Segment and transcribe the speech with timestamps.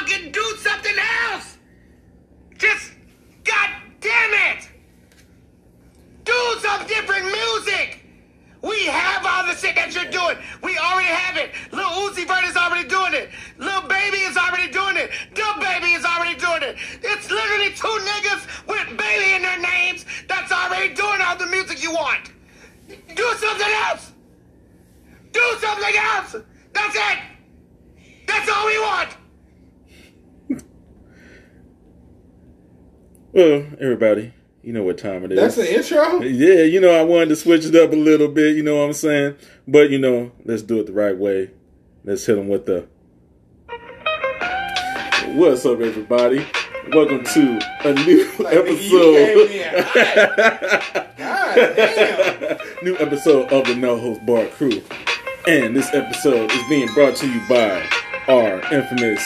[0.00, 0.96] fucking do something
[1.30, 1.58] else.
[2.58, 2.92] Just,
[3.44, 3.70] god
[4.00, 4.68] damn it.
[6.24, 8.04] Do some different music.
[8.62, 10.36] We have all the shit that you're doing.
[10.62, 11.52] We already have it.
[11.72, 13.30] Lil Uzi Vert is already doing it.
[13.56, 15.10] Lil Baby is already doing it.
[15.34, 16.76] Dub Baby is already doing it.
[17.02, 21.82] It's literally two niggas with baby in their names that's already doing all the music
[21.82, 22.32] you want.
[22.88, 24.12] Do something else.
[25.32, 26.36] Do something else.
[26.74, 27.18] That's it.
[28.26, 29.19] That's all we want.
[33.32, 35.38] Well, everybody, you know what time it is.
[35.38, 36.20] That's the intro.
[36.22, 38.82] Yeah, you know, I wanted to switch it up a little bit, you know what
[38.86, 39.36] I'm saying?
[39.68, 41.50] But, you know, let's do it the right way.
[42.04, 42.86] Let's hit them with the.
[45.36, 46.44] What's up, everybody?
[46.92, 49.50] Welcome to a new Like, nigga, you came episode.
[49.50, 52.84] in God damn.
[52.84, 54.82] new episode of the No Holds Barred Crew.
[55.46, 57.86] And this episode is being brought to you by
[58.26, 59.22] our infamous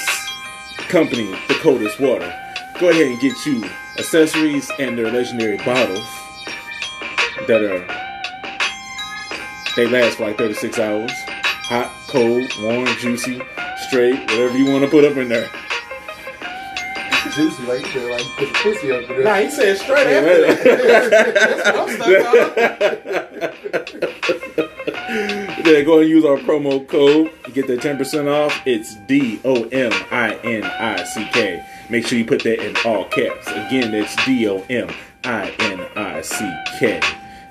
[0.89, 2.31] company, The Coldest Water.
[2.79, 3.65] Go ahead and get you
[3.99, 6.07] accessories and their legendary bottles
[7.47, 7.85] that are
[9.77, 11.11] they last for like 36 hours.
[11.67, 13.41] Hot, cold, warm, juicy,
[13.89, 15.51] straight, whatever you want to put up in there.
[17.35, 20.47] Juicy, like you feel like put your pussy up in Nah, he said straight after
[20.47, 20.63] that.
[21.35, 22.27] That's what I'm stuck
[23.99, 25.65] on.
[25.67, 27.33] Yeah, go and use our promo code.
[27.49, 28.61] You get that 10% off.
[28.67, 31.65] It's D O M I N I C K.
[31.91, 33.47] Make sure you put that in all caps.
[33.49, 34.89] Again, it's D O M
[35.25, 37.01] I N I C K.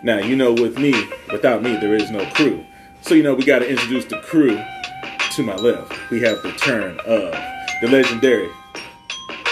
[0.01, 0.93] Now, you know, with me,
[1.31, 2.65] without me, there is no crew.
[3.01, 4.59] So, you know, we got to introduce the crew.
[5.35, 7.31] To my left, we have the turn of
[7.81, 8.49] the legendary.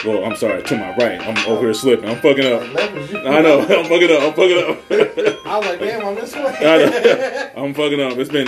[0.06, 1.20] Well, I'm sorry, to my right.
[1.20, 2.08] I'm over here slipping.
[2.08, 2.74] I'm fucking up.
[2.74, 3.20] Left is you.
[3.20, 3.62] I know.
[3.62, 4.22] I'm fucking up.
[4.22, 4.92] I'm fucking up.
[5.48, 6.56] I was like, damn, I'm this way.
[6.60, 7.52] I know.
[7.64, 8.18] I'm fucking up.
[8.18, 8.48] It's been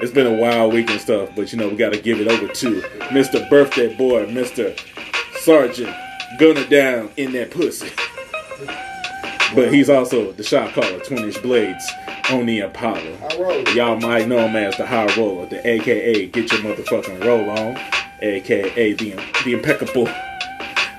[0.00, 2.28] it's been a wild week and stuff, but you know we got to give it
[2.28, 3.48] over to Mr.
[3.50, 4.74] Birthday Boy, Mr.
[5.40, 5.96] Sergeant,
[6.38, 7.90] gunner down in that pussy.
[9.54, 11.90] But he's also the shot caller, Twinish Blades
[12.30, 13.16] on the Impala.
[13.38, 13.68] Rolled.
[13.70, 17.78] Y'all might know him as the High Roller, the AKA Get Your Motherfucking Roll On,
[18.20, 19.12] AKA the
[19.44, 20.08] the Impeccable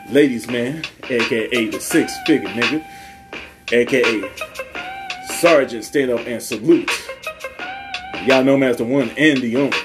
[0.09, 2.83] Ladies Man, AKA the Six Figure Nigga,
[3.71, 4.31] AKA
[5.39, 6.89] Sergeant Stand Up and Salute.
[8.25, 9.77] Y'all know him as the one and the only.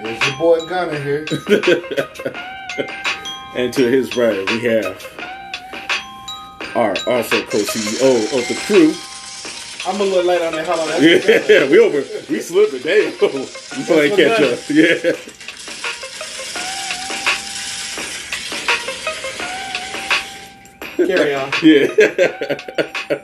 [0.00, 1.26] It's your boy Gunna here.
[3.54, 5.04] And to his right, we have
[6.76, 8.94] our also co-CEO of the crew.
[9.86, 10.66] I'm a little late on that.
[10.66, 10.88] Hold on.
[10.88, 11.98] That's Yeah, we over.
[12.30, 12.82] We slipping.
[12.82, 13.12] Damn.
[13.78, 14.58] We playing catch up.
[14.70, 15.12] Yeah.
[20.96, 21.50] Carry on.
[21.62, 21.88] Yeah.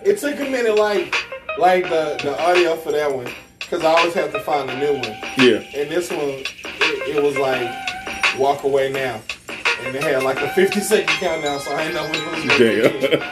[0.04, 1.14] It took a minute, like,
[1.58, 4.92] like the the audio for that one, because I always have to find a new
[4.94, 5.16] one.
[5.38, 5.58] yeah.
[5.80, 7.68] And this one, it, it was like,
[8.38, 9.20] walk away now,
[9.80, 12.44] and they had like a 50 second countdown, so I didn't know when it was
[12.58, 13.22] going Damn.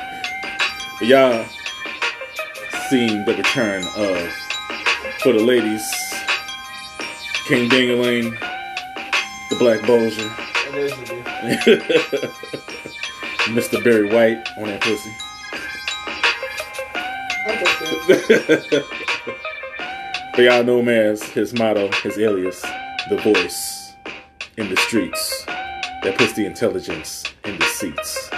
[1.09, 1.47] Y'all
[2.89, 4.33] seen the return of
[5.21, 5.83] for the ladies,
[7.47, 8.39] King Dingaling,
[9.51, 10.29] the Black Bulger,
[13.53, 13.83] Mr.
[13.83, 15.11] Barry White on that pussy.
[20.35, 22.63] But y'all know him as his motto, his alias,
[23.11, 23.93] the voice
[24.57, 25.45] in the streets
[26.03, 28.29] that puts the intelligence in the seats.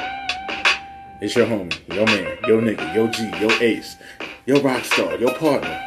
[1.21, 3.97] It's your homie, your man, your nigga, your G, your ace,
[4.45, 5.81] your rock star, your partner.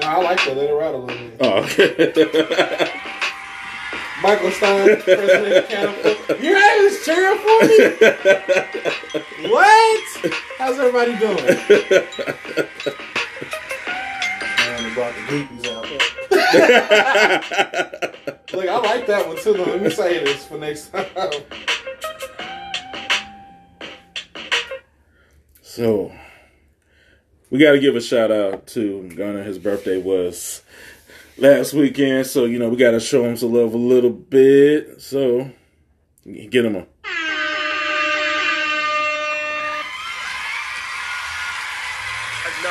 [0.00, 0.56] No, I like that.
[0.56, 1.36] Let it ride a little bit.
[1.40, 3.00] Oh, okay.
[4.22, 6.40] Michael Stein, President of Catapult.
[6.42, 7.76] You guys cheering for me?
[9.50, 10.04] what?
[10.58, 11.36] How's everybody doing?
[14.58, 15.86] Man, they brought the groupies out.
[18.52, 19.54] Look, I like that one too.
[19.54, 19.64] Though.
[19.64, 21.06] Let me say this for next time.
[25.62, 26.12] So,
[27.50, 29.42] we got to give a shout out to Gunna.
[29.42, 30.62] His birthday was
[31.36, 35.00] last weekend, so you know we got to show him some love a little bit.
[35.00, 35.50] So,
[36.24, 36.86] get him a.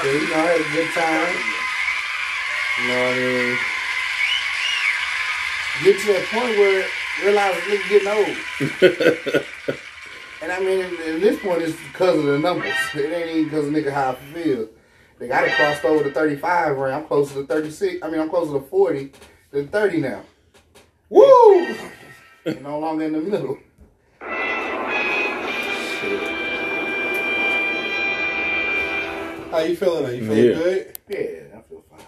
[0.04, 1.36] Yeah, you know, I had a good time.
[2.80, 3.58] You know what I mean?
[5.82, 6.86] Get to that point where
[7.24, 9.44] realize nigga getting old.
[10.42, 12.74] and I mean, and, and this point is because of the numbers.
[12.94, 14.70] It ain't even because of nigga how I feel.
[15.18, 16.94] They got it crossed over to 35 right?
[16.94, 18.04] I'm closer to 36.
[18.04, 19.12] I mean, I'm closer to 40
[19.52, 20.22] than 30 now.
[21.10, 21.76] Woo!
[22.46, 23.58] And no longer in the middle.
[29.52, 30.06] How you feeling?
[30.06, 30.54] Are you feeling Yeah.
[30.54, 31.00] good?
[31.10, 32.06] Yeah, I feel fine.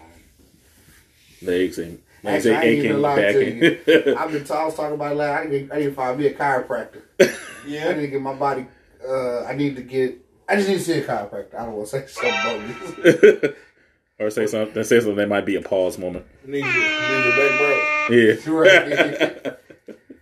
[1.42, 4.16] Legs ain't Like I say, Actually, I ain't aching even lie to you.
[4.18, 4.46] I've been.
[4.50, 5.46] I was talking about it last.
[5.46, 7.02] I need, I need to find me a chiropractor.
[7.64, 8.66] yeah, I need to get my body.
[9.08, 10.18] Uh, I need to get.
[10.48, 11.54] I just need to see a chiropractor.
[11.54, 13.54] I don't want to say something bogus.
[14.18, 14.82] or say something.
[14.82, 16.26] Say something that might be a pause moment.
[16.44, 18.16] Need your, need your back, bro.
[18.16, 18.50] Yeah.
[18.50, 19.56] Right.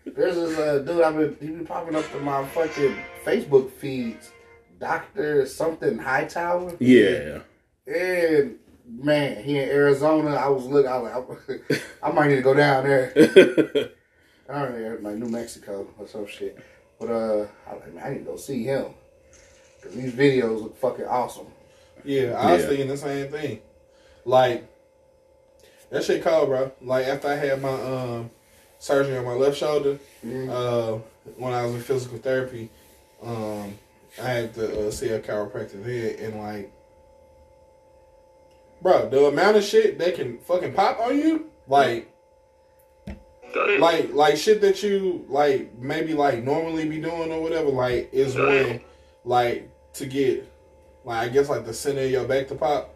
[0.14, 1.00] There's this uh, dude.
[1.00, 1.36] I've been.
[1.40, 4.30] He been popping up to my fucking Facebook feeds.
[4.78, 6.76] Doctor something Hightower.
[6.80, 7.38] Yeah.
[7.86, 8.58] And
[8.88, 10.31] man, he in Arizona.
[10.34, 10.90] I was looking.
[10.90, 13.12] I was like, I might need to go down there.
[14.48, 16.58] I don't know, like New Mexico or some shit.
[17.00, 18.86] But uh, I was like, man, I need to go see him
[19.81, 21.46] because these videos look fucking awesome.
[22.04, 22.69] Yeah, I was Yeah.
[22.69, 23.60] thinking the same thing.
[24.25, 24.66] Like
[25.90, 26.72] that shit cold, bro.
[26.82, 28.30] Like after I had my um
[28.78, 30.98] surgery on my left shoulder, uh,
[31.37, 32.69] when I was in physical therapy,
[33.22, 33.78] um,
[34.22, 36.70] I had to uh, see a chiropractor there, and like,
[38.84, 42.10] bro, the amount of shit that can fucking pop on you, like.
[43.78, 48.34] Like like shit that you like maybe like normally be doing or whatever like is
[48.34, 48.81] when
[49.25, 50.50] like to get
[51.04, 52.92] like I guess like the center of your back to pop.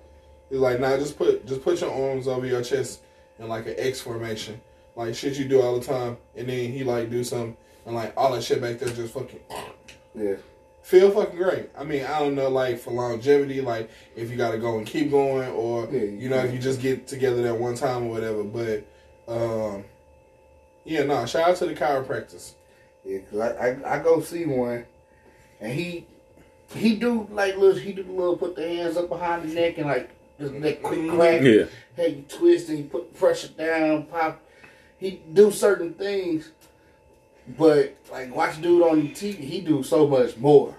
[0.50, 3.02] He's like, nah, just put just put your arms over your chest
[3.38, 4.60] in like an X formation,
[4.96, 6.16] like shit you do all the time.
[6.34, 7.56] And then he like do something
[7.86, 9.40] and like all that shit back there just fucking
[10.16, 10.34] Yeah,
[10.88, 11.68] feel fucking great.
[11.76, 14.86] I mean, I don't know like for longevity, like if you got to go and
[14.86, 18.10] keep going, or Yeah, you know if you just get together that one time or
[18.10, 18.42] whatever.
[18.42, 18.86] But
[19.28, 19.84] um,
[20.84, 22.54] yeah, no, shout out to the chiropractors.
[23.04, 23.18] yeah.
[23.30, 24.86] Cause I, I I go see one,
[25.60, 26.06] and he
[26.74, 29.88] he do like little he do little put the hands up behind the neck and
[29.88, 30.10] like
[30.40, 31.42] just that quick crack.
[31.42, 31.64] Yeah.
[31.96, 34.40] Hey, you twist and you put pressure down, pop.
[34.96, 36.50] He do certain things,
[37.58, 40.77] but like watch dude on TV, he do so much more.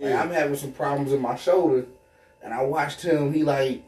[0.00, 0.22] Like, Yeah.
[0.22, 1.84] I'm having some problems in my shoulder,
[2.42, 3.32] and I watched him.
[3.32, 3.82] He like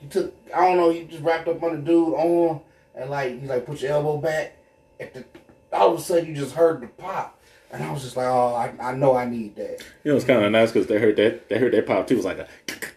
[0.00, 0.90] he took I don't know.
[0.90, 2.60] He just wrapped up on the dude arm
[2.94, 4.56] and like he like put your elbow back.
[4.98, 5.24] At the
[5.72, 7.38] all of a sudden you just heard the pop,
[7.70, 9.84] and I was just like, oh, I, I know I need that.
[10.02, 11.48] You know, it's kind of nice because they heard that.
[11.48, 12.14] They heard that pop too.
[12.14, 12.48] It was like a.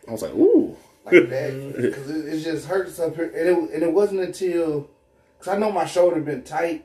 [0.07, 0.75] I was like, ooh.
[1.05, 3.25] like that because it, it just hurts up here.
[3.25, 4.89] And it, and it wasn't until
[5.37, 6.83] because I know my shoulder been tight,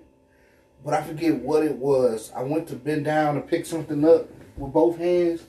[0.84, 2.30] but I forget what it was.
[2.36, 4.28] I went to bend down to pick something up
[4.58, 5.43] with both hands,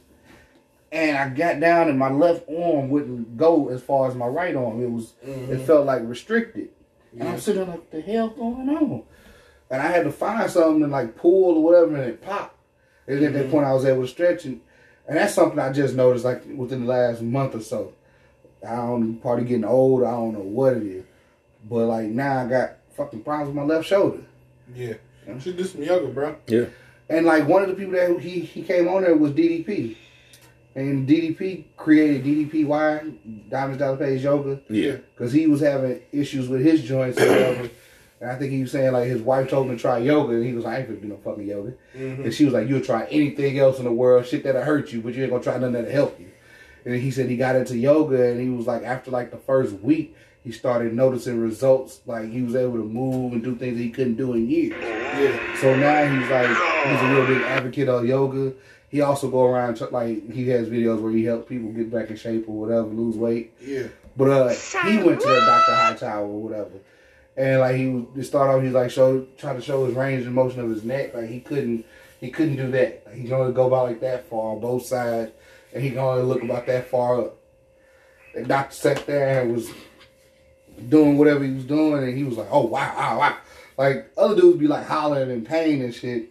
[0.91, 4.56] and I got down and my left arm wouldn't go as far as my right
[4.56, 4.83] arm.
[4.83, 5.65] It was it mm-hmm.
[5.65, 6.69] felt like restricted,
[7.17, 9.03] and I'm sitting there like, what the hell going on?
[9.71, 12.57] And I had to find something to like pull or whatever, and it popped.
[13.07, 13.51] And at that mm-hmm.
[13.51, 14.61] point, I was able to stretch, and,
[15.07, 17.94] and that's something I just noticed like within the last month or so.
[18.67, 20.03] I don't probably getting old.
[20.03, 21.06] I don't know what it is,
[21.69, 24.23] but like now I got fucking problems with my left shoulder.
[24.75, 24.95] Yeah,
[25.27, 26.35] you should do some yoga, bro.
[26.47, 26.65] Yeah.
[27.09, 29.95] And like one of the people that he he came on there was DDP,
[30.75, 34.97] and DDP created DDPY Diamond Dallas Page Yoga Yeah.
[35.15, 37.69] because he was having issues with his joints or whatever.
[38.21, 40.45] And I think he was saying like his wife told him to try yoga, and
[40.45, 42.23] he was like, "I ain't gonna do no fucking yoga." Mm-hmm.
[42.23, 45.01] And she was like, "You'll try anything else in the world, shit that'll hurt you,
[45.01, 46.27] but you ain't gonna try nothing that'll help you."
[46.85, 49.73] And he said he got into yoga, and he was like, after like the first
[49.79, 52.01] week, he started noticing results.
[52.06, 54.74] Like he was able to move and do things that he couldn't do in years.
[54.81, 58.53] Yeah, So now he's like he's a real big advocate of yoga.
[58.89, 62.15] He also go around like he has videos where he helps people get back in
[62.15, 63.53] shape or whatever, lose weight.
[63.62, 63.88] yeah.
[64.18, 65.75] But uh, he went to that Dr.
[65.75, 66.71] Hightower or whatever,
[67.38, 70.25] and like he to start off, he was like show trying to show his range
[70.25, 71.13] of motion of his neck.
[71.13, 71.85] Like he couldn't
[72.19, 73.04] he couldn't do that.
[73.06, 75.31] Like, he can only go about like that far on both sides,
[75.73, 77.37] and he can only look about that far up.
[78.35, 79.69] The doctor sat there and was
[80.88, 83.38] doing whatever he was doing, and he was like, "Oh wow, wow, wow!"
[83.78, 86.30] Like other dudes be like hollering in pain and shit.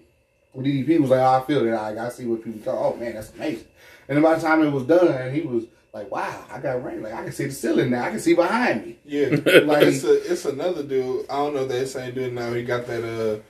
[0.53, 1.73] Well, DDP was like, oh, "I feel it.
[1.73, 2.95] I, I see what people talk.
[2.95, 3.67] Oh man, that's amazing."
[4.09, 6.83] And then by the time it was done, and he was like, "Wow, I got
[6.85, 7.03] rain.
[7.03, 8.05] Like I can see the ceiling now.
[8.05, 9.29] I can see behind me." Yeah,
[9.65, 11.27] Like- it's a, it's another dude.
[11.29, 12.53] I don't know that same dude now.
[12.55, 13.41] He got that uh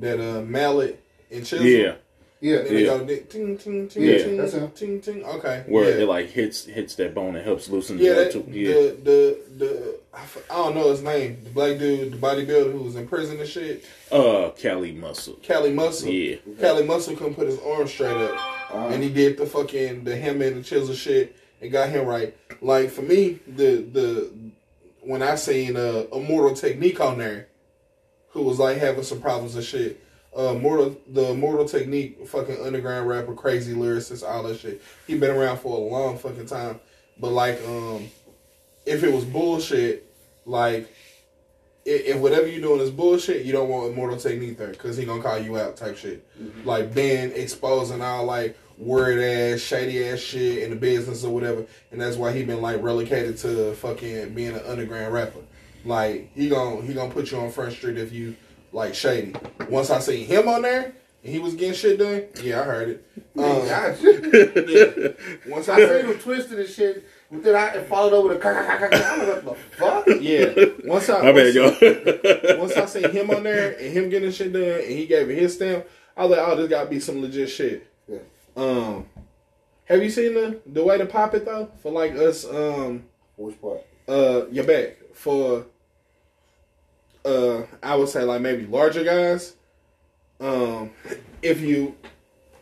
[0.00, 1.66] that uh mallet and chisel.
[1.66, 1.94] Yeah.
[2.40, 2.98] Yeah, And they Yeah.
[2.98, 4.18] go ting ting ting Yeah.
[4.18, 4.70] ting That's him.
[4.72, 5.24] ting ting.
[5.24, 5.64] Okay.
[5.66, 6.02] Where yeah.
[6.02, 8.50] it like hits hits that bone and helps loosen yeah, the that, other.
[8.50, 8.72] Yeah.
[8.74, 11.42] the the the I f- I don't know his name.
[11.44, 13.84] The black dude, the bodybuilder who was in prison and shit.
[14.12, 15.34] Uh, Cali muscle.
[15.42, 16.08] Cali Muscle.
[16.08, 16.36] Yeah.
[16.60, 18.38] Cali Muscle couldn't put his arm straight up.
[18.74, 22.36] And he did the fucking the hammer and the chisel shit and got him right.
[22.60, 24.32] Like for me, the the
[25.00, 27.48] when I seen uh Immortal Technique on there,
[28.30, 30.00] who was like having some problems and shit.
[30.36, 34.82] Uh, Mortal, the Mortal Technique, fucking underground rapper, crazy lyricist, all that shit.
[35.06, 36.80] He been around for a long fucking time.
[37.20, 38.08] But like, um,
[38.86, 40.06] if it was bullshit,
[40.46, 40.88] like
[41.84, 45.04] if, if whatever you're doing is bullshit, you don't want Immortal Technique there because he
[45.04, 46.26] gonna call you out type shit.
[46.64, 51.64] Like being exposing all like word ass, shady ass shit in the business or whatever,
[51.92, 55.40] and that's why he been like relocated to fucking being an underground rapper.
[55.84, 58.36] Like he gon' he gonna put you on Front Street if you
[58.72, 59.34] like shady.
[59.68, 62.88] Once I seen him on there and he was getting shit done, yeah, I heard
[62.88, 63.06] it.
[63.38, 63.44] Um,
[64.68, 65.52] yeah.
[65.52, 68.46] Once I I seen heard, him twisted and shit, but then I followed over the.
[68.48, 70.06] I'm like, what the fuck?
[70.20, 70.88] yeah.
[70.88, 72.58] Once I My bad, once- y'all.
[72.58, 75.38] once I seen him on there and him getting shit done and he gave it
[75.38, 75.86] his stamp,
[76.16, 77.86] I was like, oh, this gotta be some legit shit.
[78.08, 78.18] Yeah.
[78.56, 79.06] Um,
[79.86, 81.68] have you seen the the way to pop it though?
[81.82, 83.04] For like us, um,
[83.36, 83.80] Which part?
[84.08, 85.66] uh, your back for,
[87.24, 89.54] uh, I would say like maybe larger guys.
[90.40, 90.90] Um,
[91.42, 91.94] if you,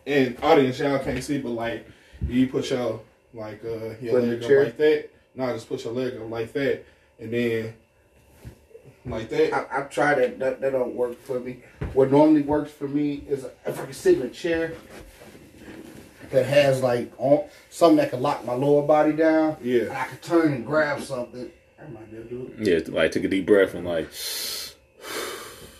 [0.06, 1.86] and audience y'all can't see, but like
[2.28, 3.00] you put your
[3.34, 5.10] like uh your Put leg up like that.
[5.34, 6.84] No, just put your leg up like that,
[7.18, 7.74] and then
[9.06, 9.52] like that.
[9.54, 10.38] I, I've tried it.
[10.38, 11.60] That, that don't work for me.
[11.94, 14.74] What normally works for me is if I can sit in a chair
[16.30, 19.56] that has like on, something that can lock my lower body down.
[19.62, 19.82] Yeah.
[19.82, 21.50] And I can turn and grab something.
[21.80, 22.88] I might be able to do it.
[22.88, 24.08] yeah, like take a deep breath and like,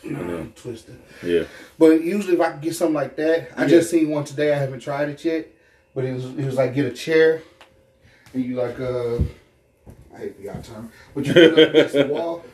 [0.05, 0.99] No, I'm twisted.
[1.23, 1.45] yeah.
[1.79, 3.69] But usually, if I can get something like that, I Yeah.
[3.69, 4.53] just seen one today.
[4.53, 5.47] I haven't tried it yet,
[5.95, 7.43] but it was it was like get a chair,
[8.33, 9.17] and you like uh,
[10.15, 12.45] I hate the y'all term, but you put it up against the wall,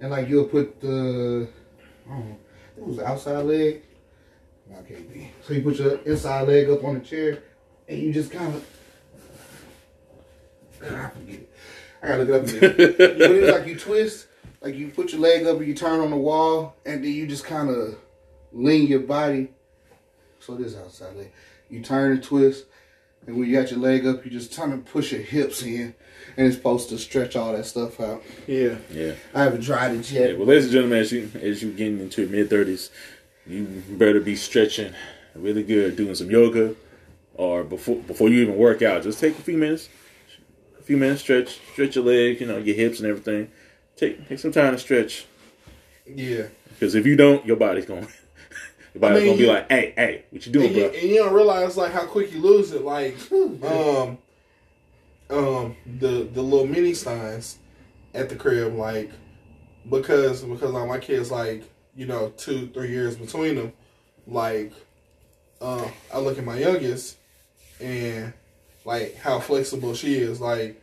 [0.00, 1.48] and like you'll put the,
[2.08, 2.36] I don't know,
[2.76, 3.82] it was the outside leg.
[4.68, 5.30] No, I can't be.
[5.46, 7.42] So you put your inside leg up on the chair,
[7.88, 8.66] and you just kind of.
[10.82, 11.50] I forget it.
[12.02, 13.18] I gotta look it up again.
[13.18, 14.26] but like you twist,
[14.60, 17.26] like you put your leg up and you turn on the wall, and then you
[17.26, 17.96] just kind of
[18.52, 19.48] lean your body.
[20.40, 21.32] So this outside leg,
[21.72, 22.66] you turn and twist,
[23.26, 25.94] and when you got your leg up, you just turn and push your hips in,
[26.36, 28.22] and it's supposed to stretch all that stuff out.
[28.46, 28.76] Yeah.
[28.92, 29.14] Yeah.
[29.34, 30.38] I haven't tried it Yeah, yet.
[30.38, 32.90] well, ladies and gentlemen, as you as you getting into your mid thirties,
[33.46, 34.92] you better be stretching
[35.34, 36.74] really good, doing some yoga,
[37.34, 39.88] or before before you even work out, just take a few minutes,
[40.78, 43.50] a few minutes stretch, stretch your legs, you know, your hips and everything.
[43.96, 45.26] Take take some time to stretch,
[46.06, 46.48] Yeah.
[46.70, 48.08] because if you don't, your body's going,
[48.94, 50.92] your body's mean, gonna be you- like, hey, hey, what you doing, and you, bro?
[50.92, 52.82] and you don't realize like how quick you lose it.
[52.82, 54.18] Like, um,
[55.30, 57.58] um, the the little mini steins
[58.14, 59.10] at the crib, like,
[59.88, 61.62] because because like my kids, like,
[61.96, 63.72] you know, two three years between them,
[64.26, 64.72] like,
[65.60, 67.16] uh, I look at my youngest
[67.80, 68.32] and
[68.84, 70.40] like how flexible she is.
[70.40, 70.82] Like,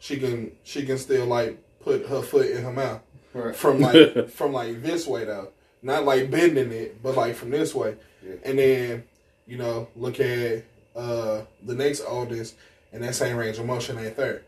[0.00, 3.00] she can she can still like put her foot in her mouth
[3.32, 3.54] Right.
[3.54, 5.48] from like from like this way though,
[5.82, 7.96] not like bending it, but like from this way.
[8.24, 8.34] Yeah.
[8.44, 9.04] And then
[9.46, 10.64] you know look at
[10.96, 12.56] uh the next oldest,
[12.92, 14.42] and that same range of motion ain't there.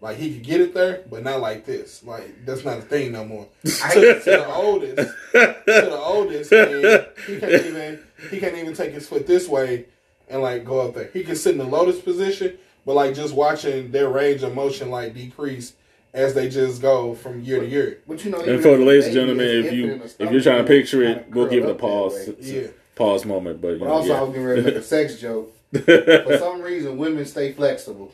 [0.00, 2.04] Like he could get it there, but not like this.
[2.04, 3.48] Like that's not a thing no more.
[3.64, 4.96] to, to the oldest,
[5.32, 7.98] to the oldest, and he can't even
[8.30, 9.86] he can't even take his foot this way
[10.28, 11.10] and like go up there.
[11.12, 14.90] He can sit in the lotus position, but like just watching their range of motion
[14.90, 15.72] like decrease
[16.16, 17.98] as they just go from year to year.
[18.08, 20.04] But you know, And for the the ladies and gentlemen, if you infant in the
[20.06, 22.14] if stomach, you're trying to picture it, we'll give it a curl up that pause,
[22.14, 22.34] way.
[22.38, 22.66] It's a Yeah.
[22.96, 23.60] pause moment.
[23.60, 24.20] But you But know, also, I yeah.
[24.22, 25.52] was getting ready to make a sex joke.
[25.72, 28.12] For some reason, women stay flexible.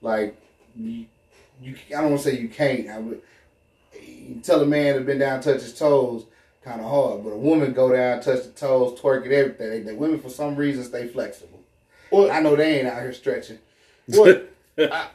[0.00, 0.36] Like,
[0.74, 1.04] you,
[1.60, 2.88] you I don't want to say you can't.
[2.88, 3.20] I would,
[4.02, 6.24] you tell a man to bend down, touch his toes,
[6.64, 7.24] kind of hard.
[7.24, 9.84] But a woman go down, touch the toes, twerk and everything.
[9.84, 11.60] The women, for some reason, stay flexible.
[12.10, 13.58] Well, I know they ain't out here stretching.
[14.06, 14.48] What
[14.78, 15.08] I,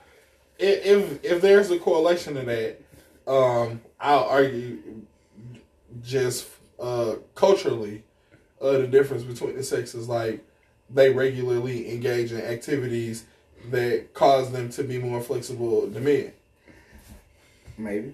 [0.62, 2.82] if if there's a correlation to that,
[3.27, 4.80] um, I'll argue
[6.03, 6.48] just
[6.80, 8.03] uh, culturally,
[8.62, 10.44] uh, the difference between the sexes, like
[10.89, 13.25] they regularly engage in activities
[13.70, 16.34] that cause them to be more flexible than men.
[17.77, 18.13] Maybe.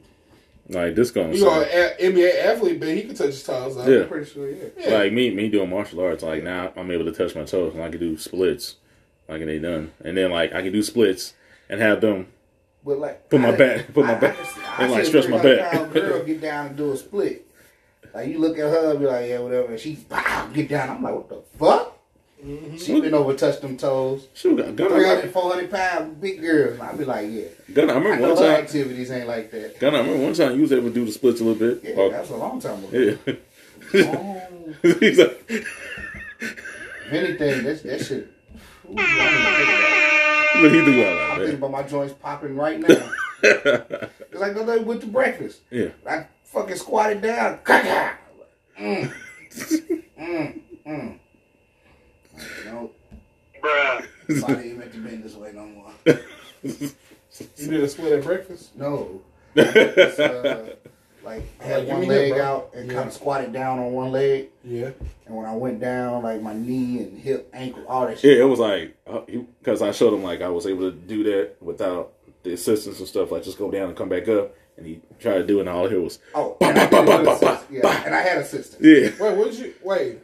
[0.70, 3.75] like this going You know, an NBA athlete, but he can touch his toes.
[3.75, 3.88] Though.
[3.88, 4.01] Yeah.
[4.04, 4.66] I'm pretty sure, yeah.
[4.77, 4.98] Yeah.
[4.98, 6.24] Like me, me doing martial arts.
[6.24, 8.75] Like now, I'm able to touch my toes and I can do splits.
[9.27, 11.34] Like and they done, and then like I can do splits
[11.70, 12.27] and have them
[12.88, 15.10] But like, Put my I- back- put my I- back- I and, I like, see
[15.10, 15.72] stretch my 300 back.
[15.74, 17.46] pound girl get down and do a split.
[18.13, 19.67] Like you look at her, and be like, yeah, whatever.
[19.72, 20.89] And she pow, get down.
[20.89, 21.94] I'm like, what the fuck?
[22.44, 22.77] Mm-hmm.
[22.77, 24.27] She been over touch them toes.
[24.36, 24.56] shoot.
[24.75, 26.74] Gunna, 300, 400 pound big girls.
[26.79, 27.46] And I be like, yeah.
[27.74, 28.63] Gunna, I I remember know one her time.
[28.63, 29.79] activities ain't like that.
[29.79, 31.82] Gunna, I remember one time you was able to do the splits a little bit.
[31.84, 33.17] Yeah, Oh, that's a long time ago.
[33.25, 33.34] yeah.
[34.06, 34.41] Oh,
[35.00, 38.32] He's like, if anything, that's that shit.
[38.89, 38.96] Ooh,
[40.56, 41.46] I'm thinking look, he do all about- I'm that.
[41.46, 43.12] thinking about my joints popping right now.
[43.44, 45.60] It's like the other day with the breakfast.
[45.70, 45.89] Yeah.
[46.10, 47.60] I fucking squatted down.
[48.80, 49.12] Mm.
[50.20, 51.20] mm, mm.
[52.66, 52.92] No,
[53.63, 54.06] Bruh.
[54.42, 55.92] body ain't meant to bend this way no more.
[56.63, 58.75] You did a split at breakfast.
[58.75, 59.22] No.
[61.27, 62.93] It's, uh, like had Like, one leg that, out and Yeah.
[62.98, 64.91] kind of squatted down on one leg, Yeah.
[65.25, 68.38] and when I went down, like my knee and hip, ankle, all that shit.
[68.38, 68.96] Yeah, it was like
[69.53, 73.07] because I showed him like I was able to do that without the assistance and
[73.07, 73.31] stuff.
[73.31, 75.69] Like just go down and come back up, and he tried to do it, and
[75.69, 78.01] all I hear was, Oh, Bah, and I, bah, bah, bah, bah, yeah, bah.
[78.05, 78.77] and I had assistance.
[78.84, 79.10] yeah.
[79.19, 80.19] Wait, what did you wait?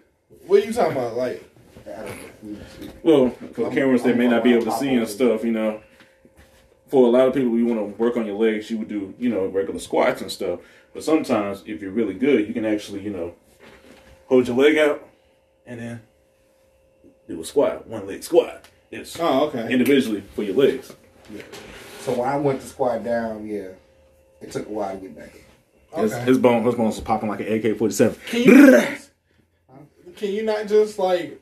[0.47, 1.15] What are you talking about?
[1.17, 1.43] Like,
[1.87, 2.07] I don't
[2.43, 2.59] know.
[3.03, 5.81] Well, for I'm- cameras that may not be able to see and stuff, you know.
[6.87, 9.15] For a lot of people, you want to work on your legs, you would do,
[9.17, 10.59] you know, regular squats and stuff.
[10.93, 13.33] But sometimes, if you're really good, you can actually, you know,
[14.27, 15.07] hold your leg out
[15.65, 16.01] and then
[17.27, 18.65] do a squat, one leg squat.
[18.91, 19.71] It's oh, okay.
[19.71, 20.93] individually for your legs.
[21.33, 21.41] Yeah.
[22.01, 23.69] So when I went to squat down, yeah,
[24.41, 25.33] it took a while to get back.
[25.95, 26.25] His, Okay.
[26.25, 28.19] his bone, his bones was popping like an AK forty seven.
[28.27, 28.81] Can you,
[30.15, 31.39] can you not just like,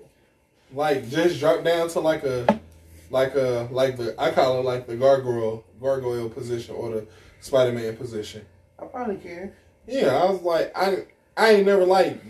[0.74, 2.60] like just drop down to like a,
[3.10, 7.08] like a like the I call it like the gargoyle gargoyle position or the
[7.42, 8.46] Spider Man position.
[8.82, 9.54] I probably can.
[9.88, 11.06] Yeah, I was like, I
[11.38, 12.22] I ain't never like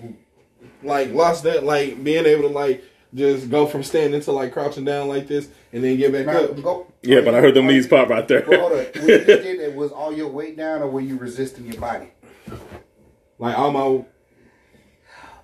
[0.84, 4.86] like lost that like being able to like just go from standing to like crouching
[4.86, 6.62] down like this and then get back Now, up.
[6.62, 6.88] go.
[7.02, 8.46] Yeah, but I heard them knees pop right there.
[8.48, 8.86] Well, hold on.
[8.96, 12.08] When you did that, was all your weight down, or were you resisting your body?
[13.38, 14.06] Like all my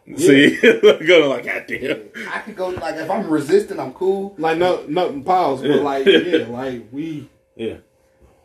[0.17, 2.03] See, going like, God damn.
[2.31, 4.35] I could go like if I'm resisting, I'm cool.
[4.37, 7.77] like no no pause, but like yeah, like we Yeah.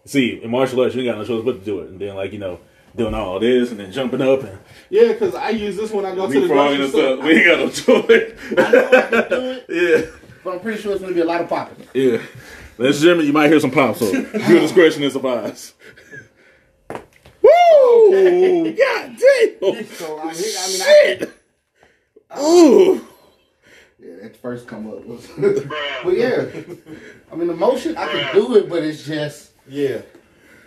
[0.04, 1.90] See, in martial arts, you ain't got no choice but to do it.
[1.90, 2.58] And then, like, you know,
[2.96, 4.58] doing all this and then jumping up and
[4.90, 7.16] yeah, because I use this when I go to the grocery store.
[7.18, 8.38] We ain't got no choice.
[8.58, 10.10] I know I can do it, yeah.
[10.44, 11.86] but I'm pretty sure it's going to be a lot of popping.
[11.94, 12.20] Yeah.
[12.78, 15.74] Ladies and gentlemen, you might hear some pops, so your discretion is advised.
[16.90, 18.72] Woo!
[18.72, 19.86] God damn!
[19.86, 21.32] So I mean, I mean, I, Shit!
[22.38, 23.06] Ooh!
[23.98, 26.46] yeah, that first come up was, but yeah,
[27.30, 30.02] I mean the motion I can do it, but it's just Yeah,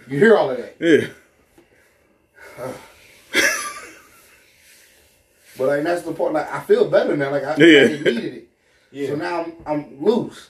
[0.07, 0.75] you hear all of that.
[0.79, 1.07] Yeah.
[5.57, 6.33] But like that's the part.
[6.33, 7.31] Like I feel better now.
[7.31, 7.81] Like I, Yeah.
[7.83, 8.47] I needed it.
[8.91, 10.49] yeah, So now I'm, I'm loose.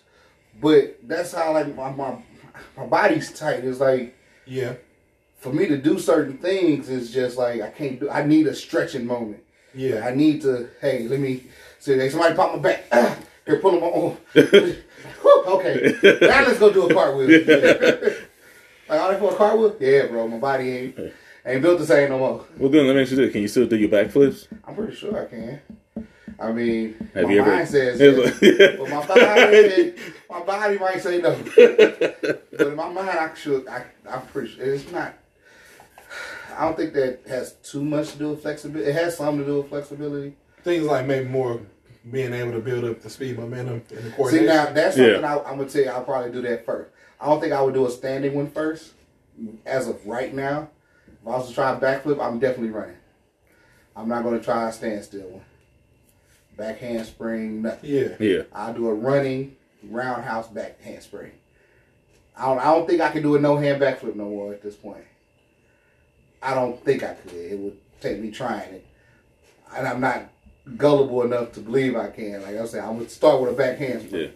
[0.59, 2.15] But that's how like my, my
[2.75, 3.63] my body's tight.
[3.63, 4.15] It's like
[4.47, 4.73] yeah,
[5.37, 8.09] for me to do certain things is just like I can't do.
[8.09, 9.43] I need a stretching moment.
[9.75, 10.05] yeah.
[10.07, 10.69] I need to.
[10.81, 11.43] Hey, let me.
[11.79, 12.85] See, hey, somebody pop my back.
[13.45, 14.17] Here, pull my arm.
[15.47, 17.29] Okay, now let's go do a cartwheel.
[18.89, 19.75] like all that for a cartwheel?
[19.79, 20.27] Yeah, bro.
[20.27, 20.99] My body ain't
[21.45, 22.45] ain't built the same no more.
[22.57, 24.47] Well, then let me ask you this: Can you still do your backflips?
[24.65, 25.61] I'm pretty sure I can.
[26.37, 29.93] I mean, Have my you ever- mind says yes, like- but my body,
[30.29, 31.31] my body might say no.
[31.55, 33.65] but in my mind, I should.
[33.69, 35.13] I, I'm pretty sure it's not.
[36.57, 38.89] I don't think that has too much to do with flexibility.
[38.89, 40.35] It has something to do with flexibility.
[40.63, 41.61] Things like maybe more
[42.11, 44.31] being able to build up the speed, momentum, and the court.
[44.33, 45.13] See now, that's Yeah.
[45.15, 45.89] something I, I'm gonna tell you.
[45.89, 46.91] I'll probably do that first.
[47.25, 48.93] I don't think I would do a standing one first.
[49.65, 50.69] As of right now,
[51.07, 52.97] if I was to try a backflip, I'm definitely running.
[53.95, 55.41] I'm not gonna try a standstill one.
[56.55, 57.89] Back handspring, nothing.
[57.89, 58.41] yeah, yeah.
[58.53, 59.55] I'll do a running
[59.89, 61.31] roundhouse back handspring.
[62.37, 64.61] I don't, I don't think I can do a no hand backflip no more at
[64.61, 65.03] this point.
[66.43, 67.33] I don't think I could.
[67.33, 68.85] It would take me trying it.
[69.75, 70.29] And I'm not
[70.77, 72.43] gullible enough to believe I can.
[72.43, 74.21] Like I said, I would start with a back handspring.
[74.21, 74.29] Yeah.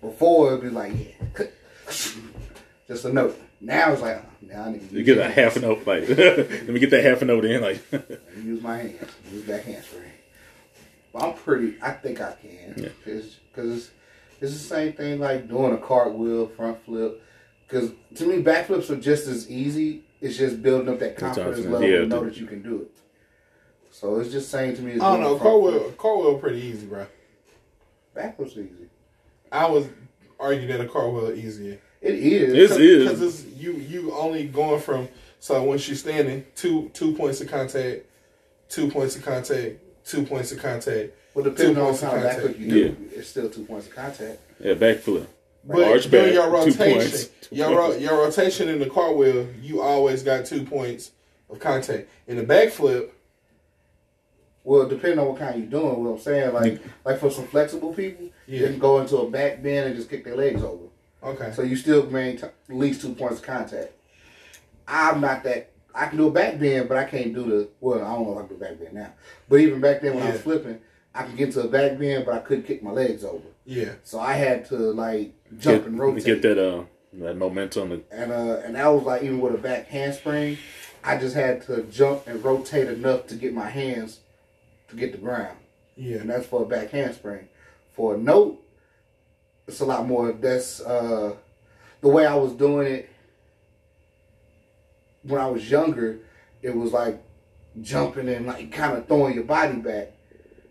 [0.00, 0.92] Before it'd be like,
[1.38, 1.46] yeah,
[1.86, 3.38] just a note.
[3.60, 5.62] Now it's like, now I need to You get your a half a hands.
[5.62, 7.80] note, like let me get that half a note in, like
[8.42, 9.10] Use my hands.
[9.32, 10.10] Use back handspring.
[11.12, 11.76] But I'm pretty.
[11.80, 12.74] I think I can.
[12.76, 12.88] Yeah.
[13.04, 13.90] Cause, cause it's,
[14.40, 17.22] it's the same thing like doing a cartwheel, front flip.
[17.68, 20.02] Cause to me, backflips are just as easy.
[20.20, 22.34] It's just building up that confidence confidence, level yeah, to know dude.
[22.34, 22.90] that you can do it.
[23.90, 25.36] So it's just saying to me, it's I don't know.
[25.36, 27.06] a Cartwheel, cartwheel, pretty easy, bro.
[28.16, 28.88] Backflips are easy.
[29.52, 29.86] I was
[30.44, 31.78] arguing that a cartwheel easier.
[32.00, 32.52] It is.
[32.52, 33.08] It's- is.
[33.08, 35.08] because it's you you only going from
[35.40, 38.04] so once you're standing two two points of contact,
[38.68, 41.10] two points of contact, two points of contact.
[41.34, 42.40] well, depending two on points what of contact.
[42.46, 44.38] backflip you do, it's still two points of contact.
[44.60, 45.26] yeah, backflip.
[45.66, 47.24] But Arch back, your two rotation, points.
[47.40, 48.02] Two your ro- points.
[48.02, 51.12] your rotation in the cartwheel, you always got two points
[51.48, 52.06] of contact.
[52.26, 53.08] In the backflip,
[54.64, 57.92] Well, depending on what kind you're doing, what I'm saying, like like for some flexible
[57.92, 58.60] people, Yeah.
[58.62, 60.84] they can go into a back bend and just kick their legs over.
[61.22, 63.92] okay, So you still maintain at least two points of contact.
[64.86, 65.70] I'm not that.
[65.94, 67.68] I can do a back bend, but I can't do the.
[67.80, 69.12] Well, I don't know if I can do back bend now.
[69.48, 70.80] But even back then when I was flipping,
[71.14, 73.44] I could get to a back bend, but I couldn't kick my legs over.
[73.64, 76.24] yeah, So I had to like jump Get, and rotate.
[76.24, 76.82] get that uh
[77.14, 78.02] that momentum.
[78.10, 80.58] And uh, and that was like even with a back handspring,
[81.04, 84.20] I just had to jump and rotate enough to get my hands
[84.94, 85.56] to get the ground.
[85.96, 87.48] yeah, and that's for a back handspring.
[87.92, 88.60] For a note,
[89.66, 90.32] it's a lot more.
[90.32, 91.34] That's uh,
[92.00, 93.08] the way I was doing it
[95.22, 96.18] when I was younger.
[96.62, 97.22] It was like
[97.80, 100.12] jumping and like kind of throwing your body back.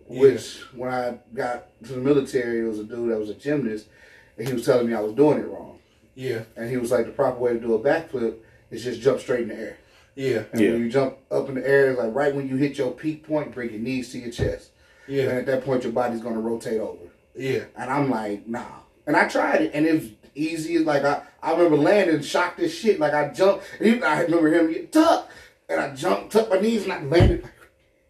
[0.08, 3.88] Which when I got to the military, it was a dude that was a gymnast,
[4.38, 5.80] and he was telling me I was doing it wrong.
[6.14, 8.36] yeah, And he was like, the proper way to do a backflip
[8.70, 9.78] is just jump straight in the air.
[10.16, 10.44] Yeah.
[10.52, 10.72] And Yeah.
[10.72, 13.26] when you jump up in the air, it's like right when you hit your peak
[13.26, 14.72] point, bring your knees to your chest.
[15.08, 15.24] Yeah.
[15.30, 17.06] And at that point, your body's gonna rotate over.
[17.36, 17.64] Yeah.
[17.76, 18.66] And I'm like, nah.
[19.08, 20.80] And I tried it, and it was easy.
[20.80, 23.00] Like I, I remember landing shocked as shit.
[23.00, 25.30] Like I jumped, and even, I remember him get tuck,
[25.68, 27.50] and I jumped, tucked my knees, and I landed.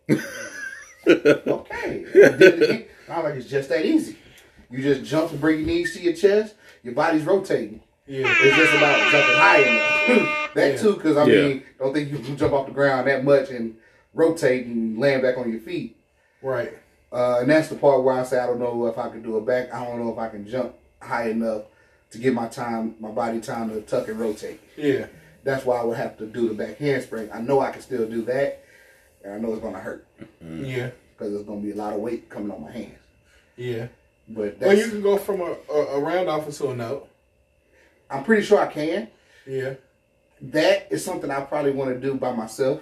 [1.07, 2.05] okay.
[2.13, 2.85] And I did it again.
[3.09, 4.17] I was like, it's just that easy.
[4.69, 6.55] You just jump and bring your knees to your chest.
[6.83, 7.81] Your body's rotating.
[8.07, 8.25] Yeah.
[8.27, 9.61] It's just about jumping high
[10.17, 10.39] enough.
[10.55, 10.77] that Yeah.
[10.77, 11.47] too, because I Yeah.
[11.47, 13.75] mean, don't think you can jump off the ground that much and
[14.13, 15.97] rotate and land back on your feet.
[16.41, 16.73] Right.
[17.11, 19.37] Uh, and that's the part where I say I don't know if I can do
[19.37, 19.73] it back.
[19.73, 21.63] I don't know if I can jump high enough
[22.11, 24.59] to get my time, my body time to tuck and rotate.
[24.75, 25.07] Yeah.
[25.43, 27.29] That's why I would have to do the back handspring.
[27.33, 28.63] I know I can still do that,
[29.23, 30.05] and I know it's gonna hurt
[30.41, 30.89] Yeah.
[31.15, 32.97] because there's gonna be a lot of weight coming on my hands.
[33.57, 33.87] Yeah.
[34.29, 37.09] But Well, you can go from a, a, a round off into a note.
[38.09, 39.09] I'm pretty sure I can.
[39.45, 39.73] Yeah.
[40.51, 42.81] That is something I probably want to do by myself,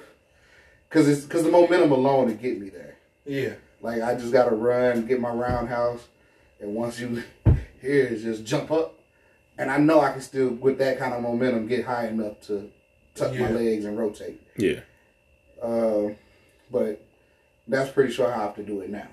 [0.90, 2.96] cause it's cause the momentum alone to get me there.
[3.24, 3.54] Yeah.
[3.82, 6.08] Like I just gotta run, get my roundhouse,
[6.60, 7.24] and once you
[7.82, 9.00] here is just jump up,
[9.60, 12.72] and I know I can still with that kind of momentum get high enough to
[13.14, 14.42] tuck my legs and rotate.
[14.58, 14.80] Yeah.
[15.62, 16.10] Uh,
[16.72, 17.06] but
[17.68, 19.08] that's pretty sure how I have to do it now,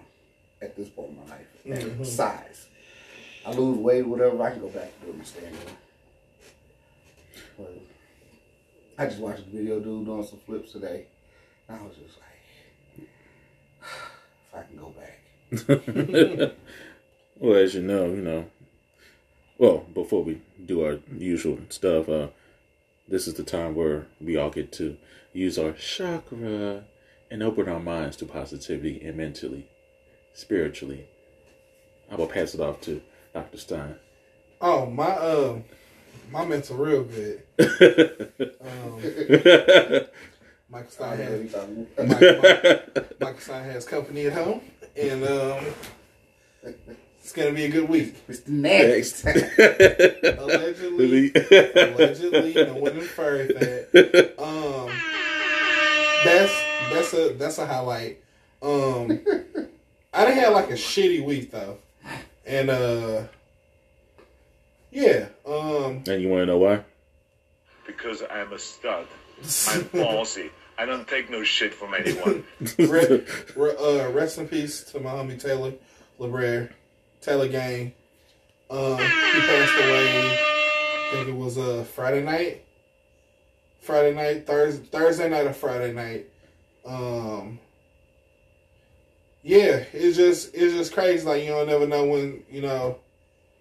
[0.62, 1.46] at this point in my life.
[1.66, 1.98] Mhm.
[1.98, 2.66] And size,
[3.44, 5.58] I lose weight, whatever, I can go back to doing the standing.
[7.58, 7.74] But
[8.98, 11.06] I just watched a video dude doing some flips today,
[11.68, 13.08] and I was just like,
[14.48, 16.52] if I can go back.
[17.38, 18.50] well, as you know, you know.
[19.56, 22.28] Well, before we do our usual stuff, uh,
[23.06, 24.96] this is the time where we all get to
[25.32, 26.84] use our chakra
[27.30, 29.68] and open our minds to positivity and mentally,
[30.34, 31.06] spiritually.
[32.10, 33.00] I will pass it off to
[33.32, 33.58] Dr.
[33.58, 33.96] Stein.
[34.60, 35.58] Oh, my uh,
[36.30, 37.42] my mental real good.
[38.60, 39.00] Um,
[40.70, 44.60] Michael I Stein has you talking- Mike, Mike, Michael Stein has company at home,
[45.00, 45.64] and um,
[46.62, 48.26] it's gonna be a good week.
[48.28, 48.48] Mr.
[48.48, 49.24] Next.
[50.38, 54.34] Allegedly, allegedly, no one inferred that.
[54.38, 54.90] Um,
[56.24, 56.52] that's
[56.92, 58.20] that's a that's a highlight.
[58.60, 59.20] Um,
[60.12, 61.78] I done had like a shitty week though,
[62.44, 63.22] and uh,
[64.90, 66.84] yeah, um, and you want to know why?
[67.86, 69.06] Because I'm a stud.
[69.38, 70.50] I'm ballsy.
[70.78, 72.44] I don't take no shit from anyone.
[72.78, 73.24] re-
[73.56, 75.72] re- uh, rest in peace to my homie Taylor
[76.20, 76.70] LeBrere,
[77.20, 77.92] Taylor Gang.
[78.70, 80.38] Um, he passed away.
[80.38, 82.64] I think it was uh Friday night.
[83.80, 86.26] Friday night, Thursday, Thursday night or Friday night.
[86.84, 87.58] Um,
[89.42, 91.24] yeah, it's just it's just crazy.
[91.24, 92.98] Like you don't never know when you know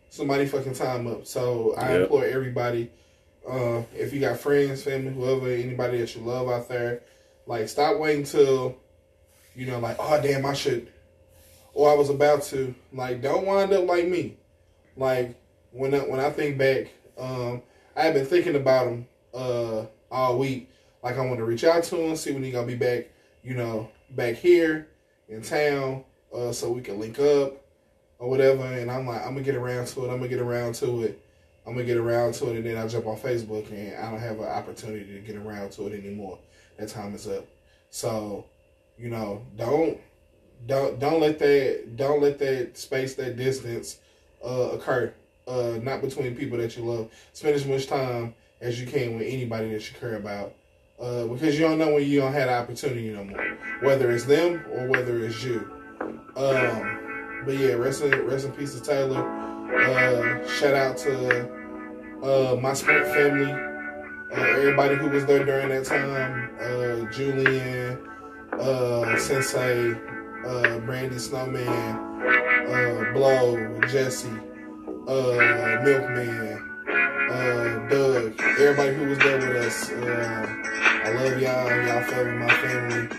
[0.10, 1.26] somebody fucking time up.
[1.26, 2.02] So I Yep.
[2.02, 2.92] implore everybody,
[3.48, 7.02] uh, if you got friends, family, whoever, anybody that you love out there,
[7.46, 8.78] like stop waiting till
[9.56, 10.92] you know, like oh damn, I should,
[11.74, 12.76] or I was about to.
[12.94, 14.38] Like don't wind up like me.
[14.96, 15.36] Like
[15.72, 17.62] when I, when I think back, um,
[17.96, 20.70] I have been thinking about him uh, all week.
[21.04, 23.08] Like I want to reach out to him, see when he gonna be back.
[23.44, 24.88] You know, back here
[25.30, 26.04] in town,
[26.36, 27.64] uh, so we can link up
[28.20, 28.64] or whatever.
[28.64, 30.10] And I'm like, I'm gonna get around to it.
[30.10, 31.22] I'm gonna get around to it.
[31.66, 34.20] I'm gonna get around to it, and then I jump on Facebook, and I don't
[34.20, 36.40] have an opportunity to get around to it anymore.
[36.78, 37.46] That time is up.
[37.90, 38.46] So,
[38.98, 40.00] you know, don't
[40.66, 44.00] don't don't let that don't let that space that distance
[44.44, 45.14] uh, occur.
[45.48, 47.10] Uh, not between people that you love.
[47.34, 50.54] Spend as much time as you can with anybody that you care about.
[51.00, 53.58] Uh, because you don't know when you don't have the opportunity no more.
[53.82, 55.70] Whether it's them or whether it's you.
[56.36, 57.07] Um,
[57.46, 59.24] but yeah, rest in rest in peace to Taylor.
[59.74, 61.50] Uh, shout out to
[62.24, 63.52] uh, my Sprint family.
[63.52, 66.50] Uh, everybody who was there during that time.
[66.60, 67.98] Uh, Julian,
[68.54, 69.94] uh, Sensei,
[70.46, 74.30] uh, Brandy Snowman, Blow, Jesse,
[75.08, 76.60] Milkman,
[77.90, 79.90] Doug, everybody who was there with us.
[79.92, 81.70] I love y'all.
[81.86, 83.10] Y'all fell in my family.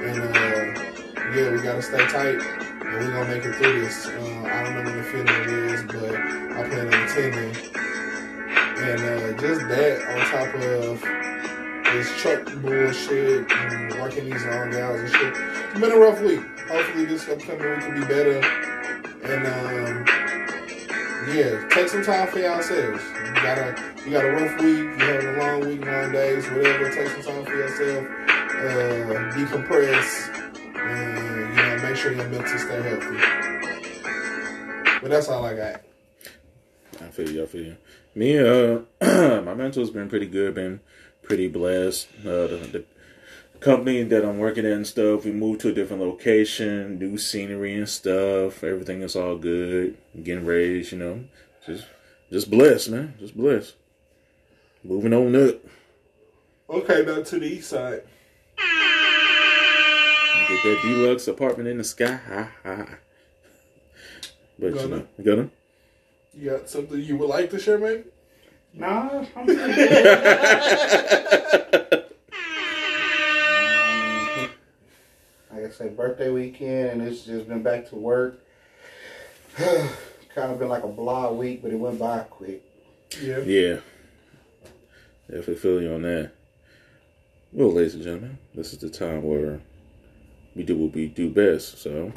[0.00, 2.67] And yeah, we gotta stay tight.
[2.90, 4.06] We're gonna make it through this.
[4.06, 4.10] Uh,
[4.46, 7.56] I don't know when the funeral is, but I plan on attending.
[8.78, 11.00] And uh, just that on top of
[11.92, 15.34] this truck bullshit and working these long hours and shit.
[15.70, 16.40] It's been a rough week.
[16.68, 18.40] Hopefully this upcoming week will be better.
[19.22, 20.06] And um,
[21.34, 23.02] yeah, take some time for yourselves.
[23.04, 24.78] You got a you got a rough week.
[24.78, 26.90] You having a long week, long days, whatever.
[26.90, 28.06] Take some time for yourself.
[28.58, 30.34] Uh, decompress,
[30.74, 31.37] and
[32.08, 33.16] sure your mental stay healthy.
[35.00, 35.82] But that's all I got.
[37.00, 37.42] I feel you.
[37.42, 37.76] I feel you.
[38.14, 38.80] Me, uh,
[39.42, 40.54] my mental's been pretty good.
[40.54, 40.80] Been
[41.22, 42.08] pretty blessed.
[42.20, 42.84] Uh, the, the
[43.60, 47.74] company that I'm working at and stuff, we moved to a different location, new scenery
[47.74, 48.64] and stuff.
[48.64, 49.96] Everything is all good.
[50.22, 51.24] Getting raised, you know.
[51.66, 51.86] Just
[52.30, 53.14] just blessed, man.
[53.18, 53.74] Just blessed.
[54.82, 55.56] Moving on up.
[56.70, 58.02] Okay, now to the east side.
[60.48, 62.16] Get that deluxe apartment in the sky.
[62.26, 62.86] Ha, ha.
[64.58, 64.88] But you Gonna.
[64.88, 65.50] know, you got him?
[66.34, 68.04] You got something you would like to share, man?
[68.74, 72.04] Nah, I'm pretty good.
[75.50, 78.38] Like I said, birthday weekend, and it's just been back to work.
[79.56, 82.62] kind of been like a blah week, but it went by quick.
[83.20, 83.38] Yeah.
[83.40, 83.78] Yeah.
[85.28, 86.32] Definitely feel you on that.
[87.52, 89.58] Well, ladies and gentlemen, this is the time where
[90.58, 91.78] we do what we do best.
[91.78, 92.12] So,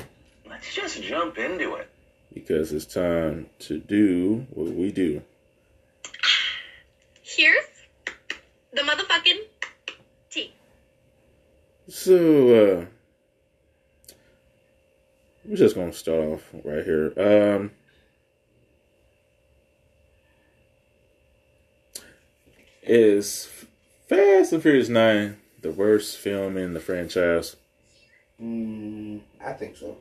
[0.50, 1.88] Let's just jump into it.
[2.34, 5.22] because it's time to do what we do.
[7.22, 7.66] Here's
[8.74, 9.42] the motherfucking
[10.32, 10.54] tea.
[11.88, 12.16] So,
[12.82, 12.86] uh,
[15.46, 17.14] we're just gonna start off right here.
[17.18, 17.72] Um,
[22.82, 23.46] is
[24.10, 27.56] Fast and Furious Nine the worst film in the franchise?
[28.42, 29.98] Mm, I think so.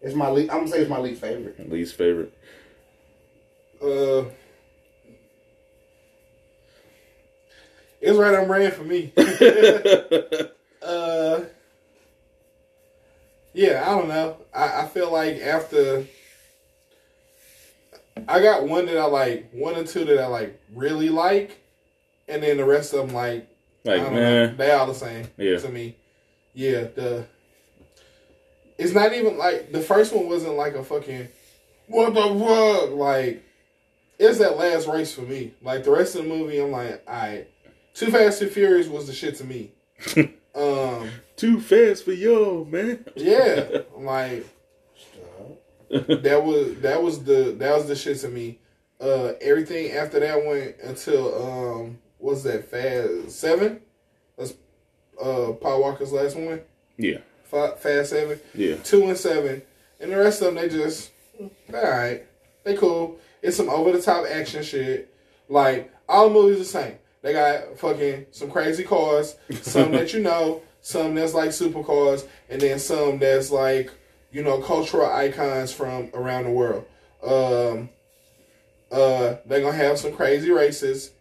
[0.00, 0.50] It's my least.
[0.52, 1.70] I'm gonna say it's my least favorite.
[1.70, 2.32] Least favorite?
[3.82, 4.24] Uh,
[8.00, 9.12] it's right on brand for me.
[10.82, 11.40] uh,
[13.52, 14.36] yeah, I don't know.
[14.54, 16.06] I, I feel like after
[18.28, 21.58] I got one that I like, one or two that I like really like,
[22.28, 23.48] and then the rest of them like
[23.86, 25.58] I Like, don't know, man, they all the same Yeah.
[25.58, 25.96] to me.
[26.54, 27.26] Yeah, the
[28.80, 31.28] it's not even like the first one wasn't like a fucking
[31.86, 33.44] what the fuck like
[34.20, 35.54] it's that last race for me.
[35.62, 37.48] Like the rest of the movie, I'm like, alright.
[37.94, 39.72] Too Fast and Furious was the shit to me.
[40.54, 43.04] um, too fast for y'all, man.
[43.16, 44.46] yeah, I'm like
[45.90, 48.58] that was that was the that was the shit to me.
[49.00, 52.70] Uh, everything after that went until um, what's that?
[52.70, 53.80] Fast Seven.
[54.36, 54.52] That's
[55.20, 56.60] uh Paul Walker's last one.
[56.98, 57.18] Yeah,
[57.50, 58.40] Fa- Fast Seven.
[58.54, 59.62] yeah, two and seven,
[59.98, 61.10] and the rest of them they just
[61.40, 61.50] all
[61.82, 62.22] right.
[62.64, 63.18] They cool.
[63.42, 65.12] It's some over the top action shit.
[65.48, 66.94] Like all the movies the same.
[67.22, 72.60] They got fucking some crazy cars, some that you know, some that's like supercars, and
[72.60, 73.90] then some that's like
[74.30, 76.84] you know cultural icons from around the world.
[77.22, 77.88] Um,
[78.90, 81.12] uh, they're gonna have some crazy races.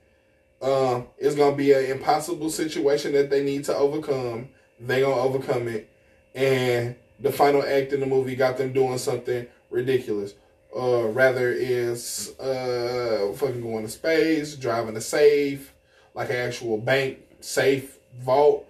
[0.61, 4.49] Um, it's gonna be an impossible situation that they need to overcome.
[4.79, 5.89] They're gonna overcome it,
[6.35, 10.33] and the final act in the movie got them doing something ridiculous.
[10.75, 15.73] Uh, rather is uh fucking going to space, driving a safe,
[16.13, 18.67] like an actual bank safe vault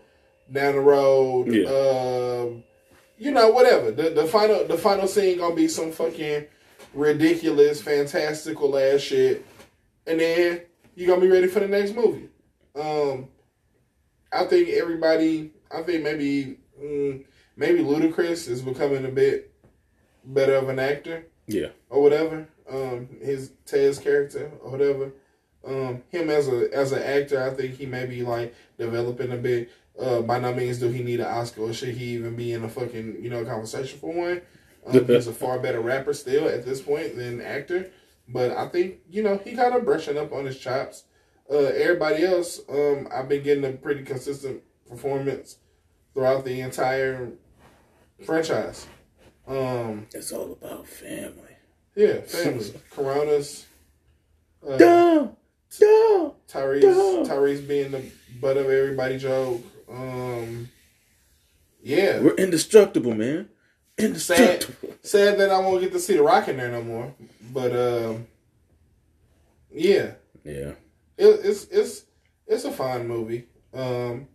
[0.52, 1.48] down the road.
[1.48, 1.67] Yeah.
[1.67, 2.63] Um,
[3.17, 3.91] you know, whatever.
[3.91, 6.45] The the final the final scene gonna be some fucking
[6.93, 9.45] ridiculous, fantastical ass shit,
[10.08, 10.62] and then
[10.95, 12.30] you gonna be ready for the next movie.
[12.76, 13.28] Um,
[14.32, 15.52] I think everybody.
[15.72, 17.26] I think maybe mm,
[17.60, 19.54] maybe Ludacris is becoming a bit
[20.24, 22.48] better of an actor yeah, or whatever.
[22.72, 25.12] Um, his Tej character or whatever.
[25.65, 29.38] Um, him as a as an actor, I think he may be like developing a
[29.38, 29.69] bit.
[30.00, 32.63] Uh, by no means do he need an Oscar or should he even be in
[32.63, 34.41] a fucking you know conversation for one.
[34.88, 37.91] Um, he's a far better rapper still at this point than actor,
[38.28, 41.04] but I think you know he kind of brushing up on his chops.
[41.52, 45.58] Uh, everybody else, um, I've been getting a pretty consistent performance
[46.13, 47.32] throughout the entire
[48.25, 48.88] franchise.
[49.47, 51.55] Um, it's all about family.
[51.95, 52.73] yeah, family.
[52.91, 53.65] Coronas.
[54.67, 55.36] Uh, Dumb,
[55.79, 56.34] dumb.
[56.47, 57.27] Tyrese.
[57.27, 58.03] Tyrese being the
[58.41, 59.63] butt of everybody joke.
[59.89, 60.69] Um,
[61.82, 63.47] yeah, We're indestructible, man.
[63.97, 64.95] sad, Indestructible.
[65.01, 67.13] sad that I won't get to see the Rock in there no more.
[67.53, 68.27] But um,
[69.71, 70.73] yeah, Yeah,
[71.17, 72.03] it, it's it's
[72.47, 73.45] it's a fine movie.
[73.73, 74.27] Um,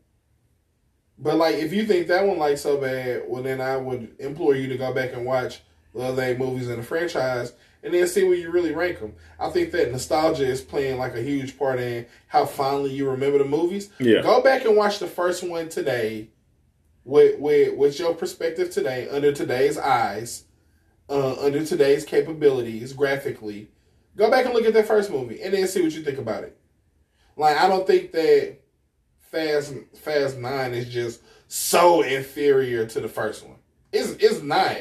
[1.25, 4.55] but like, if you think that one like so bad, well, then I would implore
[4.55, 5.63] you to go back and watch
[5.95, 9.15] the other eight movies in the franchise, and then see where you really rank them.
[9.41, 13.39] I think that nostalgia is playing like a huge part in how fondly you remember
[13.39, 13.89] the movies.
[13.99, 14.21] Yeah.
[14.21, 16.29] Go back and watch the first one today,
[17.05, 20.45] with with with your perspective today, under today's eyes,
[21.09, 23.69] uh, under today's capabilities, graphically.
[24.15, 26.45] Go back and look at that first movie, and then see what you think about
[26.45, 26.57] it.
[27.37, 28.59] Like, I don't think that
[29.35, 33.59] Fast Fast Nine is just so inferior to the first one.
[33.93, 34.77] It's it's not.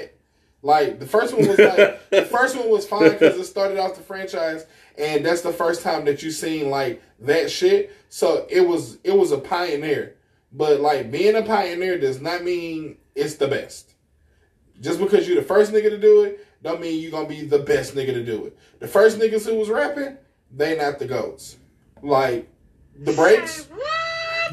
[0.62, 3.96] Like the first one was like the first one was fine because it started off
[3.96, 7.92] the franchise, and that's the first time that you seen like that shit.
[8.10, 10.18] So it was it was a pioneer.
[10.52, 13.96] But like being a pioneer does not mean it's the best.
[14.80, 17.60] Just because you're the first nigga to do it, don't mean you're gonna be the
[17.60, 18.58] best nigga to do it.
[18.80, 20.16] The first niggas who was rapping,
[20.52, 21.58] they not the goats.
[22.04, 22.48] Like
[22.96, 23.68] the breaks.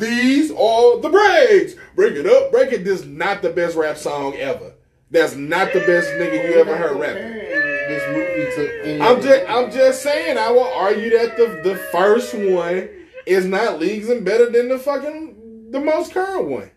[0.00, 1.74] These are the breaks.
[1.94, 2.84] Break it up, break it.
[2.84, 4.72] This is not the best rap song ever.
[5.10, 7.34] That's not the best nigga you ever heard rapping.
[7.34, 9.50] This movie to any I'm just.
[9.50, 12.88] I'm just saying I will argue that the the first one
[13.26, 16.70] is not leagues and better than the fucking the most current one.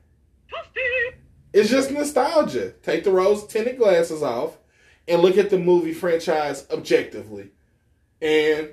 [1.54, 2.72] It's just nostalgia.
[2.82, 4.58] Take the rose tinted glasses off
[5.08, 7.52] and look at the movie franchise objectively.
[8.22, 8.72] And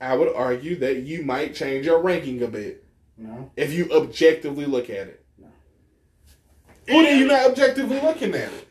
[0.00, 2.85] I would argue that you might change your ranking a bit
[3.18, 3.50] No.
[3.56, 5.24] if you objectively look at it.
[6.88, 8.68] Well, then you're not objectively looking at it.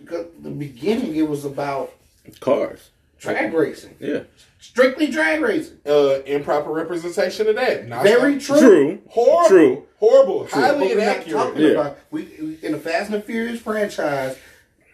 [0.00, 1.92] Because the beginning it was about
[2.40, 2.90] Cars.
[3.20, 4.20] drag racing, Yeah.
[4.58, 5.78] strictly drag racing.
[5.86, 7.86] Uh, improper representation of that.
[7.86, 8.58] Not Very true.
[8.58, 9.02] True.
[9.08, 9.48] Horrible.
[9.48, 9.86] True.
[10.00, 10.40] Horrible.
[10.44, 11.32] But Highly we're not inaccurate.
[11.32, 11.68] talking Yeah.
[11.70, 14.36] about we, we in the Fast and the Furious franchise.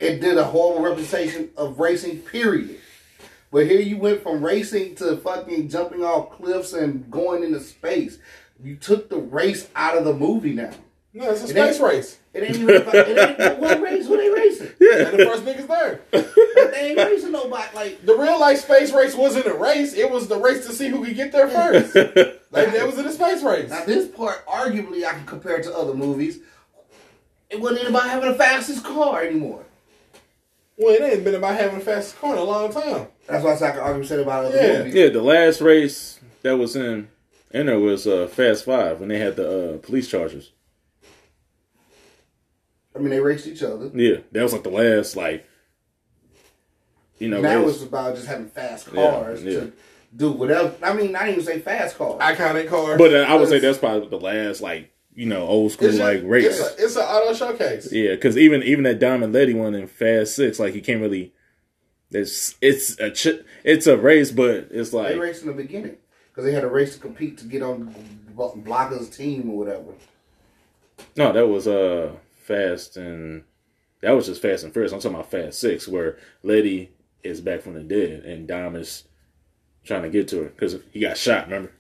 [0.01, 2.19] It did a horrible representation of racing.
[2.21, 2.79] Period.
[3.51, 8.19] But here you went from racing to fucking jumping off cliffs and going into space.
[8.63, 10.71] You took the race out of the movie now.
[11.15, 12.19] No, it's a It space race.
[12.35, 14.07] It ain't even about it ain't, what race?
[14.07, 14.69] Who they racing?
[14.81, 16.01] And the first niggas there.
[16.55, 17.75] But they ain't racing nobody.
[17.75, 19.95] Like The real life space race wasn't a race.
[19.95, 21.95] It was the race to see who could get there first.
[22.51, 23.71] like that was in a space race.
[23.71, 26.41] now, this part arguably I can compare it to other movies.
[27.51, 29.65] It wasn't even about having the fastest car anymore.
[30.77, 33.09] Well, it ain't been about having the fastest car in a long time.
[33.27, 34.79] That's why I can argue said about other Yeah.
[34.79, 34.95] movies.
[34.95, 37.09] Yeah, the last race that was in
[37.51, 40.53] in there was uh, Fast Five when they had the uh, police chargers.
[42.95, 43.91] I mean, they raced each other.
[43.95, 45.47] Yeah, that was like the last like.
[47.19, 47.77] You know, now race.
[47.77, 49.53] it's about just having fast cars yeah.
[49.61, 49.73] to
[50.15, 50.73] do whatever.
[50.83, 52.21] I mean, not even say fast cars.
[52.21, 52.97] Iconic car.
[52.97, 55.99] but uh, I would say that's probably the last like you know old school it's
[55.99, 56.75] like just- race.
[56.79, 57.93] It's, an auto showcase.
[57.93, 61.33] Yeah, because even even that Diamond Lady one in Fast Six, like you can't really.
[62.11, 65.97] It's it's a ch- it's a race, but it's like they raced in the beginning
[66.39, 67.93] because they had a race to compete to get on
[68.37, 69.93] Blocker's team or whatever.
[71.17, 73.43] no, that was uh Fast and
[74.03, 74.93] that was just Fast and Furious.
[74.93, 76.93] I'm talking about Fast Six, where Letty
[77.25, 79.03] is back from the dead and Dom is
[79.83, 81.47] trying to get to her because he got shot.
[81.47, 81.73] Remember?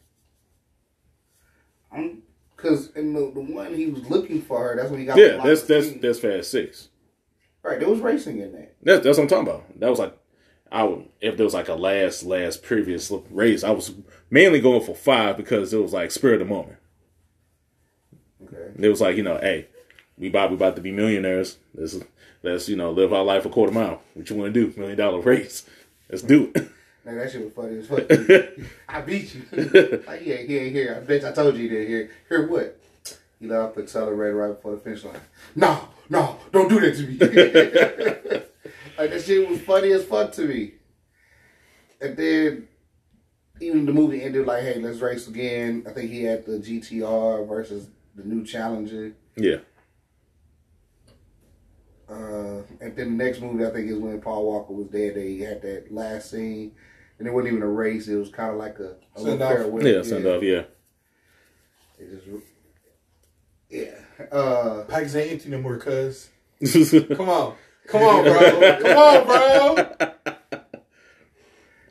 [1.93, 2.25] I'm
[2.57, 5.19] Because in the, the one he was looking for her, that's when he got.
[5.19, 6.01] Yeah, that's that's team.
[6.01, 6.89] that's Fast Six.
[7.63, 7.79] right.
[7.79, 8.75] There was racing in that.
[8.83, 9.79] That's that's what I'm talking about.
[9.79, 10.18] That was like,
[10.71, 13.95] I would if there was like a last last previous race, I was
[14.31, 16.79] mainly going for five because it was like spirit of the moment.
[18.45, 18.73] Okay.
[18.79, 19.69] It was like you know, hey,
[20.19, 21.59] we about we about to be millionaires.
[21.75, 21.97] Let's
[22.43, 24.03] let's you know live our life a quarter mile.
[24.15, 24.79] What you want to do?
[24.79, 25.65] Million dollar race.
[26.11, 26.71] Let's do it.
[27.05, 28.67] Man, that shit was funny as fuck.
[28.89, 29.43] I beat you.
[30.07, 30.95] like, yeah, he ain't here.
[30.95, 32.11] I bet I told you he didn't hear.
[32.29, 32.79] Hear what?
[33.41, 35.21] You know, I put accelerator right before the finish line.
[35.55, 38.43] No, no, don't do that to me.
[38.99, 40.75] Like, that shit was funny as fuck to me.
[42.01, 42.69] And then,
[43.61, 45.85] even the movie ended like, hey, let's race again.
[45.89, 49.13] I think he had the GTR versus the new Challenger.
[49.37, 49.57] yeah,
[52.09, 55.15] Uh, and then the next movie, I think, is when Paul Walker was dead.
[55.17, 56.73] They had that last scene,
[57.19, 58.09] and it wasn't even a race.
[58.09, 59.53] It was kind of like a, a little Send off.
[59.53, 59.87] farewell.
[59.87, 60.43] yeah, send off.
[60.43, 60.63] Yeah,
[61.99, 62.45] It just,
[63.69, 64.27] yeah.
[64.33, 66.29] Uh, Packs ain't empty no more, cuz.
[67.17, 67.55] Come on.
[67.89, 68.79] Come on, bro.
[68.83, 70.11] Come on, bro.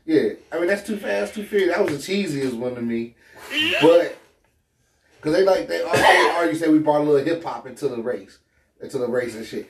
[0.06, 0.30] yeah.
[0.52, 1.76] I mean, that's too fast, too furious.
[1.76, 3.16] That was the cheesiest one to me,
[3.82, 4.18] but
[5.16, 8.02] because they like they always argue say we brought a little hip hop into the
[8.02, 8.38] race,
[8.80, 9.68] into the race and shit.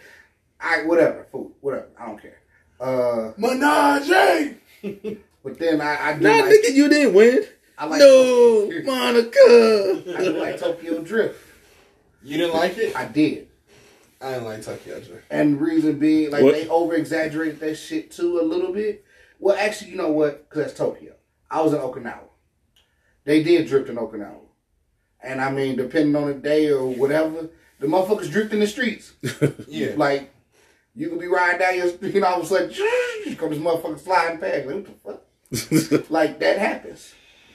[0.59, 1.87] I whatever, fool, whatever.
[1.97, 2.39] I don't care.
[2.79, 4.55] Uh, Menage.
[5.43, 7.45] but then I, I do nah, like, nigga, you didn't win.
[7.77, 10.13] I like no, Monica.
[10.17, 11.39] I do like Tokyo Drift.
[12.23, 12.95] You didn't like it?
[12.95, 13.46] I did.
[14.21, 15.25] I didn't like Tokyo Drift.
[15.29, 16.53] And reason being, like What?
[16.53, 19.05] they over exaggerated that shit too a little bit.
[19.39, 20.49] Well, actually, you know what?
[20.49, 21.13] Because that's Tokyo.
[21.51, 22.21] I was in Okinawa.
[23.25, 24.39] They did drift in Okinawa,
[25.21, 29.13] and I mean, depending on the day or whatever, the motherfuckers drift in the streets.
[29.67, 29.93] Yeah.
[29.97, 30.31] Like
[30.95, 32.69] you could be riding down your street, and all of a sudden,
[33.37, 34.65] come this motherfucker flying past.
[34.65, 35.21] Like, what
[35.51, 36.09] the fuck?
[36.09, 37.13] like that happens.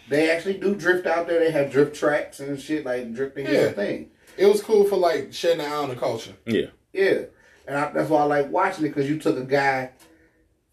[0.09, 1.41] They actually do drift out there.
[1.41, 2.85] They have drift tracks and shit.
[2.85, 3.61] Like drifting is Yeah.
[3.63, 4.11] a thing.
[4.37, 6.33] It was cool for like shedding out on the culture.
[6.47, 7.23] Yeah, Yeah,
[7.67, 9.91] and I, that's why I like watching it because you took a guy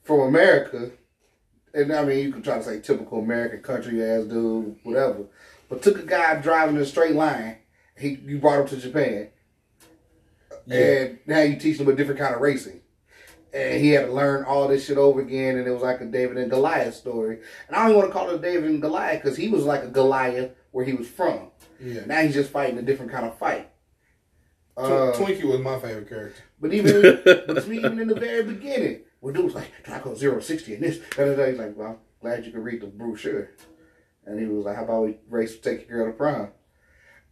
[0.04, 0.92] from America,
[1.74, 5.26] and I mean you can try to say typical American country ass dude, whatever,
[5.70, 7.58] but took a guy driving in a straight line.
[7.98, 9.30] He you brought him to Japan,
[10.66, 10.78] Yeah.
[10.78, 12.82] and now you teach him a different kind of racing.
[13.52, 16.06] and he had to learn all this shit over again, and it was like a
[16.06, 17.40] David and Goliath story.
[17.68, 19.88] And I don't want to call it David and Goliath because he was like a
[19.88, 21.49] Goliath where he was from.
[21.82, 22.06] Yeah.
[22.06, 23.70] Now he's just fighting a different kind of fight.
[24.76, 26.42] Tw- Uh, Twinkie was my favorite character.
[26.60, 30.40] but even but even in the very beginning, when dude was like, "Try go zero
[30.40, 33.50] sixty in this," da, da, da, he's like, "Well, glad you could read the brochure."
[34.26, 36.50] And he was like, "How about we race to take your girl to prom?"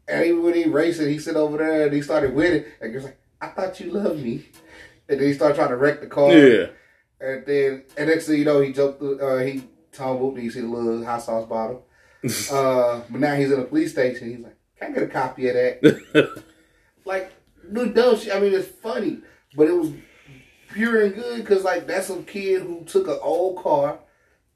[0.07, 2.63] And even when he raced it, he sit over there and he started winning.
[2.81, 4.49] and he was like, "I thought you loved me,"
[5.09, 6.31] and then he started trying to wreck the car.
[6.33, 6.67] Yeah.
[7.19, 10.61] And then, and next thing you know, he jumped, uh, he tumbled, and you see
[10.61, 11.86] the little hot sauce bottle.
[12.51, 14.30] uh, but now he's in a police station.
[14.30, 16.43] He's like, can I get a copy of that?
[17.05, 17.32] like,
[17.71, 18.34] dude, dumb shit.
[18.34, 19.19] I mean, it's funny,
[19.55, 19.91] but it was
[20.71, 23.99] pure and good because, like, that's a kid who took an old car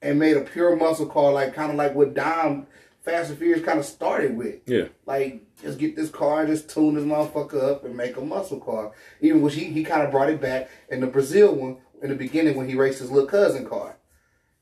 [0.01, 2.67] and made a pure muscle car, like, kind of like what Dom
[3.03, 4.59] Fast and Furious kind of started with.
[4.67, 4.85] Yeah.
[5.05, 8.59] Like, just get this car and just tune this motherfucker up and make a muscle
[8.59, 8.91] car.
[9.21, 12.15] Even which he, he kind of brought it back in the Brazil one in the
[12.15, 13.97] beginning when he raced his little cousin car.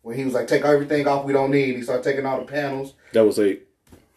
[0.01, 1.75] When he was like, take everything off we don't need.
[1.75, 2.93] He started taking all the panels.
[3.13, 3.57] That was a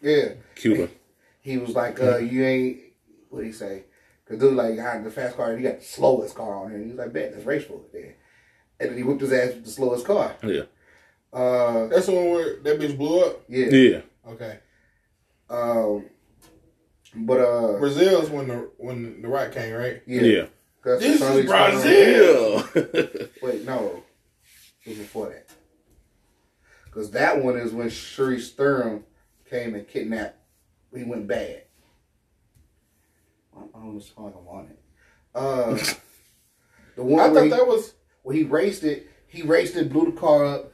[0.01, 0.33] Yeah.
[0.55, 0.89] Cuba.
[1.41, 2.79] He was like, uh, you ain't,
[3.27, 3.83] what would he say?
[4.23, 6.77] Because dude, like, had the fast car, he got the slowest car on here.
[6.77, 8.13] And he was like, bet, let's race for it then.
[8.79, 10.33] And then he whipped his ass with the slowest car.
[10.41, 10.61] Yeah.
[11.33, 13.41] Uh, That's the one where that bitch blew up.
[13.49, 13.65] yeah.
[13.65, 14.01] Yeah.
[14.25, 14.59] Okay.
[15.49, 16.05] Um,
[17.13, 20.01] but, uh, Brazil's when the when the rock came, right?
[20.07, 20.21] yeah.
[20.21, 20.45] Yeah.
[20.85, 22.63] This is Brazil.
[22.73, 23.25] Yeah.
[23.41, 24.01] Wait, no.
[24.85, 25.47] It was before that.
[26.93, 29.03] Because that one is when Charlize Theron
[29.49, 30.37] came and kidnapped.
[30.95, 31.63] He went bad.
[33.55, 34.79] I I don't I'm on it.
[35.33, 35.73] Uh,
[36.95, 40.11] the one I thought he, that was when he raced it, he raced it, blew
[40.11, 40.71] the car up,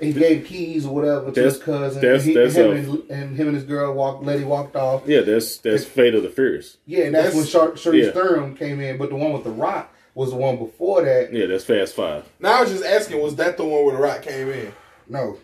[0.00, 2.00] and he gave keys or whatever to That's- his cousin.
[2.02, 4.22] that's- and, he, that's him a- and, and him and his girl walked.
[4.24, 5.02] Letty walked off.
[5.08, 6.76] yeah, that's that's Fate of the Furious.
[6.86, 8.10] Yeah, and that's, That's- when Char- Charlize yeah.
[8.12, 8.96] Theron came in.
[8.96, 11.32] But the one with the Rock was the one before that.
[11.32, 12.28] Yeah, that's Fast Five.
[12.38, 14.72] now I was just asking, was that the one where the rock came in?
[15.08, 15.38] No.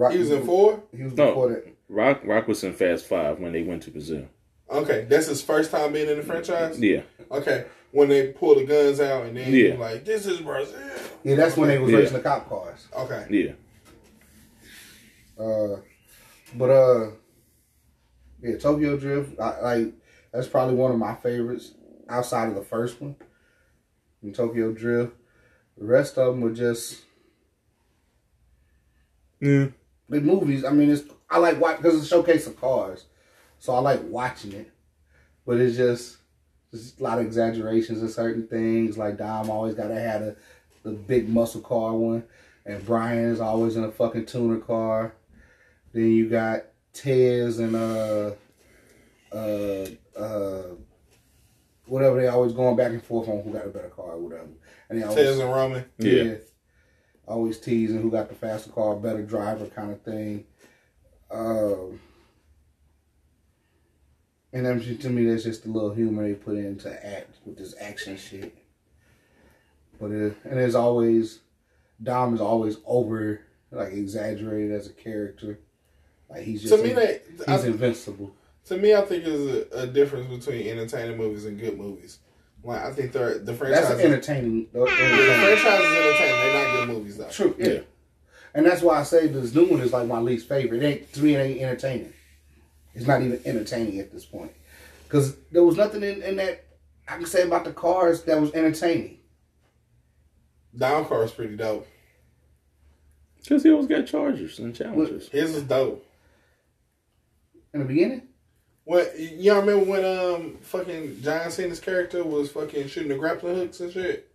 [0.00, 0.82] Rock He was in four?
[0.96, 1.26] He was No.
[1.26, 1.66] before that.
[1.90, 4.24] Rock Rock was in Fast Five when they went to Brazil.
[4.70, 5.04] Okay.
[5.06, 6.80] That's his first time being in the franchise?
[6.80, 7.02] Yeah.
[7.30, 7.66] Okay.
[7.90, 9.74] When they pull the guns out and then Yeah.
[9.74, 10.78] like, this is Brazil.
[11.22, 11.98] Yeah, that's when they was Yeah.
[11.98, 12.88] racing the cop cars.
[12.96, 13.26] Okay.
[13.28, 13.52] Yeah.
[15.44, 15.80] Uh,
[16.54, 17.10] but uh,
[18.42, 19.38] yeah, Tokyo Drift.
[19.38, 19.92] I like
[20.32, 21.74] that's probably one of my favorites
[22.08, 23.16] outside of the first one.
[24.22, 25.12] And Tokyo Drift.
[25.76, 27.02] The rest of them were just
[29.40, 29.68] Yeah.
[30.10, 30.64] The movies.
[30.64, 33.06] I mean, it's I like watch because it's a showcase of cars,
[33.58, 34.70] so I like watching it.
[35.46, 36.18] But it's just
[36.70, 38.98] there's a lot of exaggerations in certain things.
[38.98, 40.36] Like Dom always got to have a,
[40.82, 42.24] the big muscle car one,
[42.66, 45.14] and Brian is always in a fucking tuner car.
[45.92, 48.32] Then you got Tej and uh
[49.32, 49.86] uh
[50.16, 50.62] uh
[51.86, 54.48] whatever they always going back and forth on who got a better car or whatever.
[54.88, 55.84] And they always Tej and Roman.
[55.98, 56.34] Yeah.
[57.30, 60.44] Always teasing who got the faster car, better driver kind of thing.
[61.30, 62.00] Um,
[64.52, 67.74] and then to me, that's just a little humor they put into act with this
[67.80, 68.56] action shit.
[70.00, 71.40] But it, and it's always
[72.02, 75.60] Dom is always over like exaggerated as a character.
[76.28, 78.32] Like he's just To me, they, I, he's invincible.
[78.66, 82.18] to me, I think there's a, a difference between entertaining movies and good movies.
[82.64, 83.88] Like I think they're the franchise.
[83.88, 84.66] That's entertaining.
[84.72, 85.58] the- the entertaining.
[85.58, 86.40] franchise is entertaining.
[86.40, 87.28] They're not good movies though.
[87.28, 87.54] True.
[87.58, 87.68] Yeah.
[87.68, 87.80] Yeah.
[88.54, 90.82] And that's why I say this new one is like my least favorite.
[90.82, 91.34] It ain't to me.
[91.34, 92.12] It ain't entertaining.
[92.94, 94.52] It's not even entertaining at this point
[95.04, 96.64] because there was nothing in, in that
[97.08, 99.18] I can say about the cars that was entertaining.
[100.76, 101.86] Down car is pretty dope.
[103.42, 105.28] Because he always got Chargers and Challengers.
[105.28, 106.06] His is dope.
[107.72, 108.22] In the beginning,
[108.84, 113.80] What y'all remember when um fucking John Cena's character was fucking shooting the grappling hooks
[113.80, 114.30] and shit,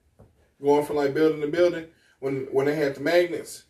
[0.61, 1.87] going from like building to building
[2.19, 3.63] when when they had the magnets.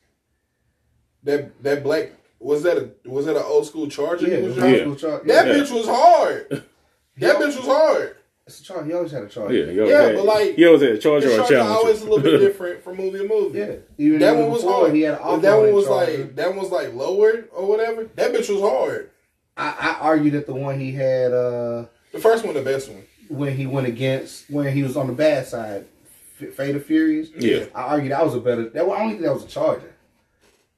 [1.24, 4.28] That that black was that a was that an old school Charger?
[4.28, 4.80] yeah, he it was was driving?
[4.80, 4.88] Yeah.
[4.88, 4.96] yeah.
[4.96, 5.54] Char- That yeah.
[5.54, 6.64] bitch was hard.
[7.18, 8.18] That bitch was hard.
[8.46, 9.54] It's a char- He always had a charge.
[9.54, 11.38] Yeah, he always Yeah, had, but like- he always had a Charger The or a
[11.38, 11.78] Charger Challenger.
[11.80, 13.58] always a little bit different from movie to movie.
[13.60, 13.76] yeah.
[13.98, 14.94] Even That even one was before, hard.
[14.94, 16.18] He had an But that one was Charger.
[16.18, 18.04] like that one was like lowered or whatever.
[18.16, 19.10] That bitch was hard.
[19.58, 23.04] I, I argue that the one he had uh The first one, the best one.
[23.30, 25.88] when he went against when he was on the bad side, F-
[26.36, 27.30] Fate of Furious.
[27.38, 27.66] Yeah.
[27.74, 28.70] I argue that was a better.
[28.70, 29.94] That I don't think that was a Charger.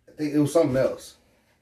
[0.08, 1.16] I think it was something else.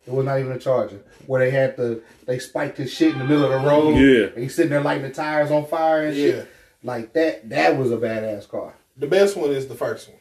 [0.06, 1.02] It was not even a Charger.
[1.28, 3.96] Where they had the they spiked his shit in the middle of the road.
[3.96, 4.28] Yeah.
[4.28, 6.26] and he's sitting there lighting the tires on fire and Yeah.
[6.32, 6.48] shit.
[6.84, 7.50] Like that.
[7.50, 8.74] That was a badass car.
[8.98, 10.20] The best one is the first one.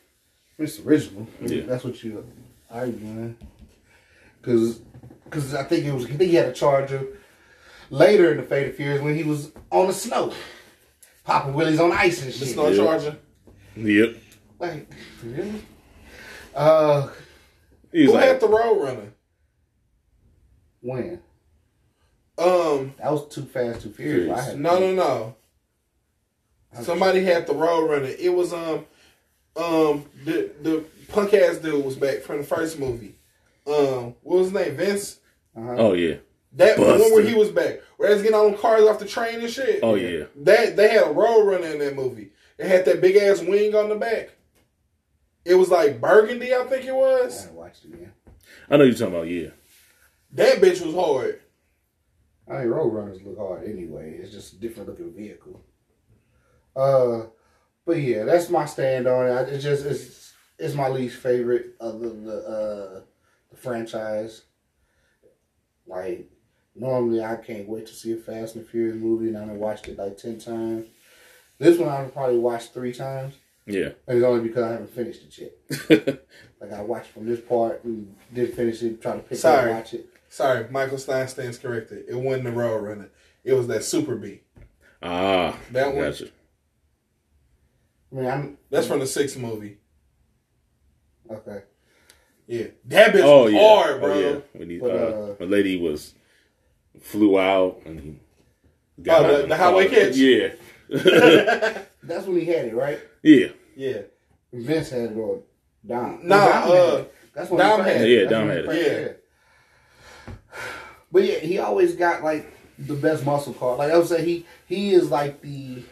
[0.59, 1.27] It's original.
[1.41, 1.63] Yeah.
[1.67, 2.25] That's what you
[2.71, 3.37] arguing.
[4.41, 4.81] Because
[5.25, 7.07] because I think it was I think he had a Charger
[7.91, 10.33] later in the Fate of Furious when he was on the snow,
[11.25, 12.49] popping willies on ice and The shit.
[12.49, 12.77] Snow Yeah.
[12.85, 13.17] Charger.
[13.77, 14.17] Yep.
[14.59, 14.89] Like,
[15.23, 15.63] really?
[16.55, 17.09] Uh,
[17.93, 19.13] He was Who like, had the road runner?
[20.81, 21.21] when?
[22.37, 24.39] Um, That was too fast, too furious.
[24.39, 25.37] I had no, no, no.
[26.83, 28.13] Somebody had the road runner.
[28.19, 28.85] It was um,
[29.57, 33.15] um, the the punk ass dude was back from the first movie.
[33.67, 34.77] Um, what was his name?
[34.77, 35.21] Vince.
[35.57, 36.17] oh yeah,
[36.55, 39.07] That the one where he was back, where they was getting on cars off the
[39.07, 39.81] train and shit.
[39.85, 40.25] oh yeah.
[40.43, 42.31] That they had a road runner in that movie.
[42.59, 44.31] It had that big ass wing on the back.
[45.45, 47.41] It was like burgundy, I think it was.
[47.43, 48.13] haven't watched it again.
[48.71, 49.49] I know you're talking about yeah.
[50.33, 51.41] That bitch was hard.
[52.49, 54.19] I mean, Roadrunners look hard anyway.
[54.21, 55.63] It's just a different looking vehicle.
[56.77, 57.23] Uh,
[57.87, 59.31] but yeah, that's my stand on it.
[59.33, 63.01] I- It's just it's it's my least favorite of the the, uh,
[63.51, 64.43] the franchise.
[65.87, 66.31] Like
[66.75, 69.99] normally, I can't wait to see a Fast and Furious movie, and I've watched it
[69.99, 70.87] like ten times.
[71.65, 73.33] This one I've probably watched three times,
[73.65, 73.93] Yeah.
[74.07, 75.51] and it's only because I haven't finished it
[75.89, 76.25] yet.
[76.61, 79.57] Like I watched from this part and didn't finish it, try to pick Sorry.
[79.59, 80.07] up and watch it.
[80.31, 82.05] Sorry, Michael Stein stands corrected.
[82.09, 83.11] It wasn't the Road Runner.
[83.45, 84.41] It was that Super B.
[85.03, 86.05] ah, That one.
[86.05, 86.29] gotcha.
[88.11, 89.77] I mean, I'm That's from the sixth movie.
[91.31, 91.63] okay.
[92.47, 93.61] Yeah, that bitch Oh was yeah.
[93.61, 94.13] hard, bro.
[94.13, 94.39] Oh, yeah.
[94.59, 96.15] When he, But, uh, uh, a lady was
[97.01, 98.17] flew out and he
[99.11, 99.97] Oh, the- the highway car.
[99.97, 100.17] catch?
[100.17, 100.53] Yeah.
[102.03, 103.01] That's when he had it, right?
[103.23, 103.49] yeah.
[103.77, 104.03] Yeah,
[104.53, 105.41] Vince had it or
[105.85, 106.21] Dom.
[106.23, 107.15] Nah, Dom had uh, it.
[107.35, 108.09] That's when Dom had it.
[108.09, 109.19] Yeah, That's Dom had it.
[110.29, 110.35] Yeah.
[111.11, 112.47] But yeah, he always got like
[112.79, 113.77] the best muscle car.
[113.77, 115.83] Like I would say, he he is like the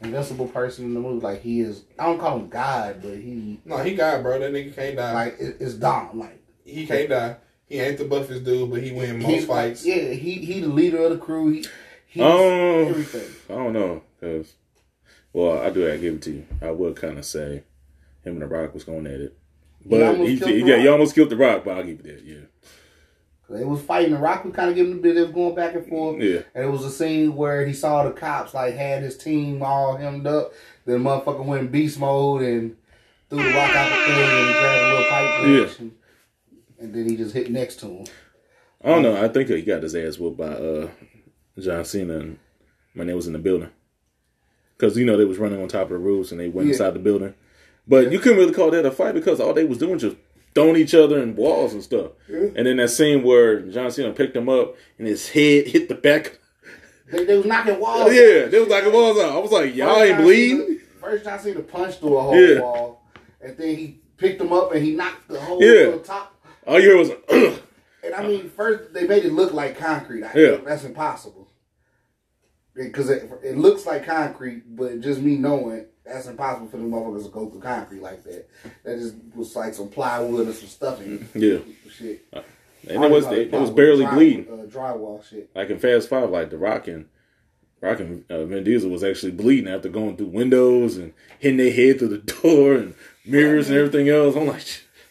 [0.00, 1.20] invincible person in the movie.
[1.24, 1.84] Like he is.
[1.98, 4.38] I don't call him God, but he no, he got bro.
[4.38, 5.12] That nigga can't die.
[5.12, 6.18] like it, it's Dom.
[6.18, 7.36] Like he can't die.
[7.68, 9.84] He ain't the buffest dude, but he win most he's fights.
[9.86, 11.50] Yeah, he he the leader of the crew.
[11.50, 11.64] He
[12.08, 13.35] he's Um, everything.
[13.48, 14.54] I don't know, cause
[15.32, 16.46] well, I do gotta give it to you.
[16.62, 17.62] I would kind of say
[18.22, 19.36] him and the Rock was going at it,
[19.84, 21.64] but almost he, he, yeah, he almost killed the Rock.
[21.64, 22.22] But I'll give you that.
[22.24, 22.46] Yeah,
[23.50, 24.12] They was fighting.
[24.14, 25.14] The Rock was kind of giving a bit.
[25.14, 26.20] They was going back and forth.
[26.20, 26.40] yeah.
[26.54, 29.96] And it was a scene where he saw the cops like had his team all
[29.96, 30.52] hemmed up.
[30.86, 32.76] Then motherfucker went in beast mode and
[33.28, 35.92] threw the rock out the thing and grabbed a little pipe wrench and,
[36.78, 38.06] and then he just hit next to him.
[38.84, 39.22] I don't know.
[39.22, 40.88] I think he got his ass whooped by uh,
[41.58, 42.38] John Cena and
[42.96, 43.70] when they was in the building.
[44.76, 46.72] Because, you know, they was running on top of the roofs and they went Yeah.
[46.72, 47.34] inside the building.
[47.88, 50.16] But you couldn't really call that a fight because all they was doing was just
[50.54, 52.12] throwing each other in walls and stuff.
[52.28, 55.94] And then that scene where John Cena picked him up and his head hit the
[55.94, 56.38] back.
[57.10, 58.12] They, they was knocking walls.
[58.12, 59.32] Yeah, they was like, walls out.
[59.32, 60.80] I was like, y'all ain't bleeding?
[61.00, 62.60] First time I seen the punch through a whole Yeah.
[62.60, 63.02] wall.
[63.40, 65.96] And then he picked him up and he knocked the whole Yeah.
[65.98, 66.34] top.
[66.66, 67.60] All you heard was, Ugh.
[68.02, 70.22] And I mean, first they made it look like concrete.
[70.24, 70.56] I, Yeah.
[70.64, 71.45] That's impossible.
[72.76, 77.24] Because it, it looks like concrete, but just me knowing that's impossible for the motherfuckers
[77.24, 78.48] to go through concrete like that.
[78.84, 81.28] That just was like some plywood and some stuffing.
[81.34, 81.58] yeah.
[81.90, 82.26] Shit.
[82.88, 84.46] And it was, it, was barely dry- bleeding.
[84.48, 85.50] Uh, drywall shit.
[85.56, 87.06] like in Fast Five, like the Rock and
[87.80, 91.72] Rock and uh, Vin Diesel was actually bleeding after going through windows and hitting their
[91.72, 94.36] head through the door and mirrors and everything else.
[94.36, 94.64] I'm like,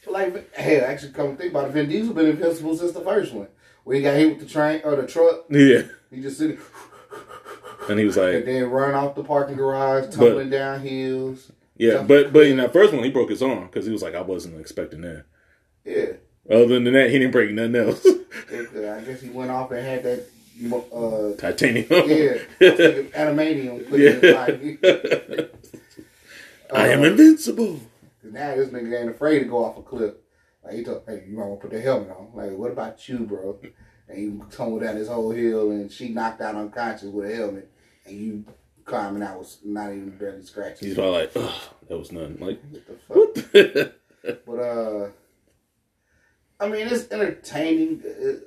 [0.07, 3.01] like, hey, I actually, come to think about it, Vin Diesel been invincible since the
[3.01, 3.47] first one.
[3.83, 5.83] Where he got hit with the train or the truck, yeah.
[6.09, 6.57] he just sitting
[7.89, 11.51] And he was like, and then run off the parking garage, tumbling down hills.
[11.77, 14.15] yeah, but but in that first one, he broke his arm because he was like,
[14.15, 15.25] I wasn't expecting that.
[15.83, 16.13] Yeah.
[16.49, 18.05] Other than that, he didn't break nothing else.
[18.51, 20.25] I guess he went off and had that.
[20.73, 21.85] Uh, Titanium.
[21.89, 22.37] yeah,
[23.11, 24.77] animanium in his body.
[26.73, 27.79] I am Uh, invincible.
[28.23, 30.13] Now this nigga ain't afraid to go off a cliff.
[30.63, 32.29] Like he told, hey, you might want to put the helmet on.
[32.33, 33.59] Like, what about you, bro?
[34.07, 37.69] And he tumbled down this whole hill, and she knocked out unconscious with a helmet,
[38.05, 38.45] and you
[38.85, 40.79] climbing out was not even barely scratches.
[40.79, 42.37] He's probably like, Ugh, that was nothing.
[42.39, 42.61] Like,
[43.07, 43.91] What the fuck?
[44.47, 45.09] But uh,
[46.59, 48.01] I mean, it's entertaining.
[48.03, 48.39] Uh,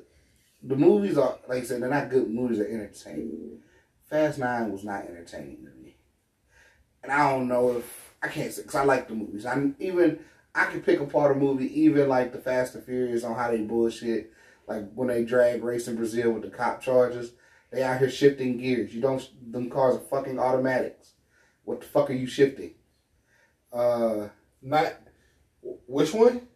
[0.63, 2.59] the movies are, like I said, they're not good movies.
[2.59, 3.61] They're entertaining.
[4.11, 5.95] Fast Nine was not entertaining to me,
[7.03, 9.47] and I don't know if I can't say because I like the movies.
[9.47, 10.19] I even
[10.53, 13.59] I can pick apart a movie, even like the Fast and Furious, on how they
[13.59, 14.33] bullshit.
[14.67, 17.33] Like when they drag race in Brazil with the cop charges,
[17.71, 18.95] they out here shifting gears.
[18.95, 19.53] You don't.
[19.53, 21.13] Them cars are fucking automatics.
[21.65, 22.75] What the fuck are you shifting?
[23.73, 24.29] Uh,
[24.63, 24.95] Not
[25.87, 26.49] which one?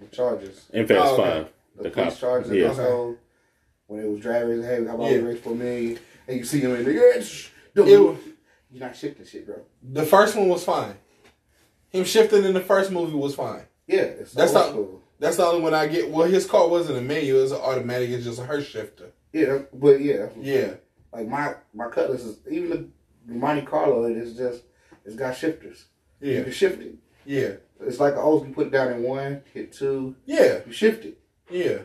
[0.00, 0.66] the charges.
[0.72, 1.22] In Fast Oh, okay.
[1.22, 2.18] Five, the, the police cop.
[2.20, 2.68] charges Yeah.
[2.68, 3.16] also
[3.86, 5.18] when it was driving hey how about Yeah.
[5.18, 7.98] we race for a million and you see him in the yeah, shh, don't It
[7.98, 8.16] move.
[8.16, 8.34] was-
[8.72, 10.96] you're not shifting shit bro The first one was fine.
[11.90, 13.62] Him shifting in the first movie was fine.
[13.86, 15.00] yeah it's That's not- school.
[15.20, 16.10] That's the only one I get.
[16.10, 18.10] Well, his car wasn't a manual; it was an automatic.
[18.10, 19.12] It's just a Hurst shifter.
[19.34, 20.74] Yeah but yeah Yeah,
[21.12, 22.92] like my my cutlass is even
[23.26, 24.62] the Monte Carlo it is just
[25.04, 25.86] It's got shifters.
[26.20, 26.94] Yeah, You Yeah, can shift it.
[27.26, 28.46] yeah, It's like an old.
[28.48, 31.18] You put it down in one, hit two, yeah, you shift it.
[31.50, 31.78] yeah.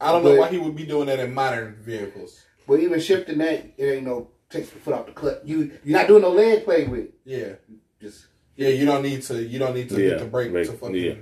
[0.00, 2.44] I don't know why he would be doing that in modern vehicles.
[2.68, 5.38] But even shifting that, it ain't no takes the foot off the clutch.
[5.44, 7.14] You you're not doing no leg play with it.
[7.24, 7.52] Yeah,
[8.00, 8.26] Just
[8.56, 8.68] yeah.
[8.68, 9.42] You don't need to.
[9.42, 10.94] You don't need to Yeah, hit the brake like, to fucking.
[10.96, 11.14] yeah.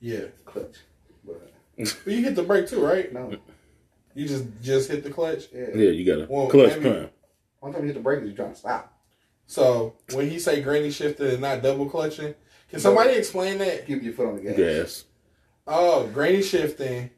[0.00, 0.24] Yeah.
[0.44, 0.76] clutch.
[1.26, 3.10] But But you hit the brake too, right?
[3.12, 3.32] no,
[4.20, 5.44] You just just hit the clutch.
[5.50, 5.68] yeah.
[5.74, 7.08] Yeah, you got a Well, clutch maybe- prime.
[7.60, 8.92] One time you hit the brake, you're trying to stop.
[9.46, 12.34] So when he say granny shifting and not double clutching,
[12.68, 13.86] can somebody explain that?
[13.86, 14.56] Keep your foot on the gas.
[14.56, 15.04] Gas.
[15.66, 17.08] Oh, granny shifting,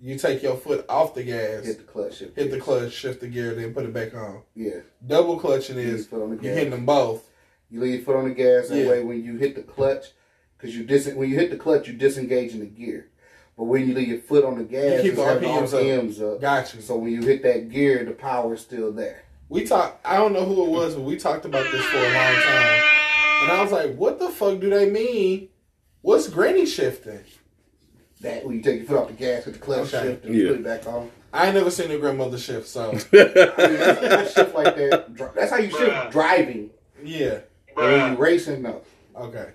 [0.00, 2.18] you take your foot off the gas, Hit the clutch.
[2.18, 4.42] Shift hit the clutch, shift the gear, then put it back on.
[4.54, 4.80] Yeah.
[5.04, 6.54] Double clutching is foot the you gas.
[6.58, 7.28] hitting them both.
[7.70, 8.68] You leave your foot on the gas.
[8.68, 8.88] That Yeah.
[8.88, 10.06] way, when you hit the clutch,
[10.56, 13.08] because you dis when you hit the clutch, you disengage in the gear.
[13.56, 15.72] But when you leave your foot on the gas, you keep it's the having RPMs
[15.72, 15.80] up.
[15.80, 16.40] RPMs up.
[16.40, 16.80] Got you.
[16.82, 19.22] So when you hit that gear, the power is still there.
[19.48, 20.04] We talked.
[20.06, 22.82] I don't know who it was, but we talked about this for a long time,
[23.42, 25.48] and I was like, "What the fuck do they mean?
[26.02, 27.20] What's granny shifting?"
[28.22, 30.06] That when you take your foot off the gas, hit the clutch, Okay.
[30.08, 30.48] shift, and Yeah.
[30.48, 31.10] put it back on.
[31.32, 35.16] I ain't never seen a grandmother shift, so I mean, that's, that's shift like that.
[35.34, 36.70] That's how you shift driving.
[37.04, 37.40] yeah.
[37.74, 38.80] But when you racing, no.
[39.14, 39.50] Okay.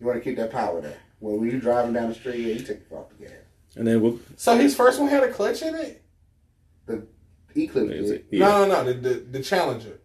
[0.00, 0.98] You want to keep that power there.
[1.22, 3.32] Well, when you driving down the street, yeah, you take your foot off the gas.
[3.76, 6.02] And then we'll, So his first one had a clutch in it.
[6.86, 7.06] The
[7.54, 8.26] Eclipse is it?
[8.30, 8.40] Yeah.
[8.48, 8.84] No, no, no.
[8.92, 10.00] The, the the Challenger.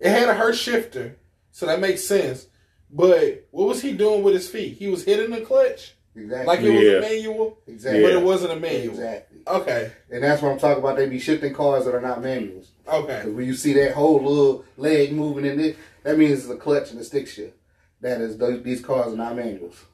[0.00, 1.16] It had a Hurst shifter,
[1.50, 2.46] so that makes sense.
[2.90, 4.76] But what was he doing with his feet?
[4.76, 6.46] He was hitting the clutch Exactly.
[6.46, 8.02] like it was a manual, exactly.
[8.02, 8.90] but it wasn't a manual.
[8.94, 9.38] Exactly.
[9.46, 10.96] Okay, And that's what I'm talking about.
[10.96, 12.72] They be shifting cars that are not manuals.
[12.86, 13.18] okay.
[13.18, 16.56] Because when you see that whole little leg moving in it, that means it's a
[16.56, 17.56] clutch and a stick shift.
[18.00, 19.84] That is, those, these cars are not manuals.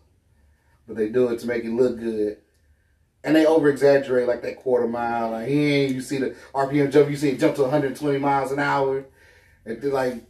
[0.86, 2.38] But they do it to make it look good.
[3.24, 5.32] And they over exaggerate like that quarter mile.
[5.32, 8.60] Like, yeah, you see the RPM jump, you see it jump to 120 miles an
[8.60, 9.04] hour.
[9.64, 10.24] And like,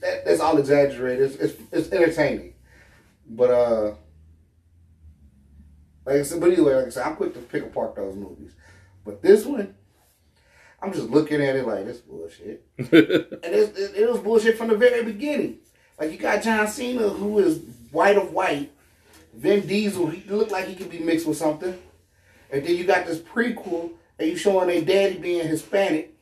[0.00, 1.30] that, that's all exaggerated.
[1.30, 2.54] It's, it's, it's entertaining.
[3.28, 3.94] But, uh,
[6.06, 8.52] like I said, but anyway, like I said, I'm quick to pick apart those movies.
[9.04, 9.74] But this one,
[10.80, 12.64] I'm just looking at it like this bullshit.
[12.78, 15.58] and it's, it, it was bullshit from the very beginning.
[15.98, 18.72] Like you got John Cena, who is white of white.
[19.38, 21.78] Vin Diesel, he looked like he could be mixed with something.
[22.50, 26.12] And then you got this prequel, and you showing their daddy being Hispanic,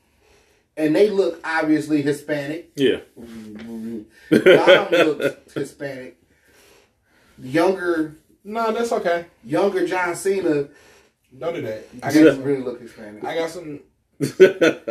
[0.76, 2.70] and they look obviously Hispanic.
[2.76, 2.98] yeah.
[3.16, 6.16] Dom looks Hispanic.
[7.38, 9.26] Younger, No, that's okay.
[9.44, 10.68] younger John Cena
[11.38, 11.84] Don't do that.
[12.02, 13.24] I doesn't really look Hispanic.
[13.24, 13.80] I got some.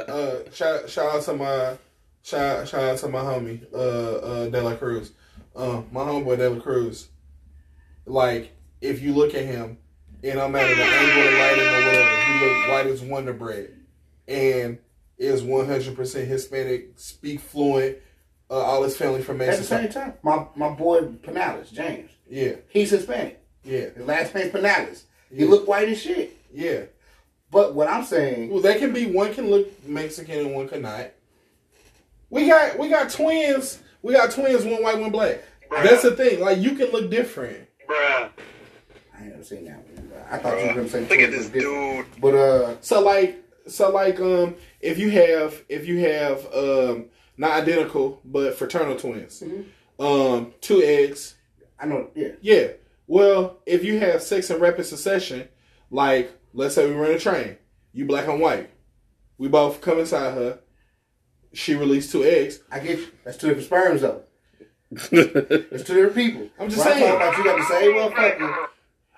[0.07, 1.75] Uh, shout, shout out to my
[2.23, 5.11] shout, shout out to my homie uh, uh, De La Cruz,
[5.55, 7.07] uh, my homeboy De La Cruz.
[8.05, 8.51] Like,
[8.81, 9.77] if you look at him,
[10.21, 12.21] it don't matter the angle, the lighting, or whatever.
[12.21, 13.69] He look white as Wonder Bread,
[14.27, 14.77] and
[15.17, 17.97] is one hundred percent Hispanic, speak fluent.
[18.49, 19.75] Uh, all his family from Mexico.
[19.75, 23.41] At the same time, my, my boy Pinales, James, Yeah, he's Hispanic.
[23.63, 25.03] yeah, His last name's Pinales.
[25.31, 25.49] He Yeah.
[25.49, 26.37] look white as shit.
[26.53, 26.81] yeah.
[27.49, 31.09] But what I'm saying, Well, they can be one can look Mexican and one cannot.
[32.29, 33.79] We got we got twins.
[34.03, 35.41] We got twins, one white, one black.
[35.71, 36.39] That's the thing.
[36.39, 37.67] Like you can look different.
[37.87, 38.29] Bruh.
[39.17, 40.11] I ain't never seen that one.
[40.29, 42.05] I thought you were gonna say Look at this dude.
[42.19, 47.05] But uh, So like so like um if you have if you have um
[47.37, 49.43] not identical but fraternal twins,
[49.99, 51.35] um two eggs,
[51.79, 52.67] I know, yeah, yeah.
[53.07, 55.47] Well, if you have sex in rapid succession,
[55.91, 57.57] like let's say we run a train,
[57.93, 58.69] you black and white,
[59.37, 60.59] we both come inside her.
[61.53, 62.59] She released two eggs.
[62.69, 63.07] I get you.
[63.23, 64.23] That's two different sperms though.
[64.91, 66.49] It's two different people.
[66.59, 67.15] I'm just What saying.
[67.15, 68.67] about you got the same motherfucker.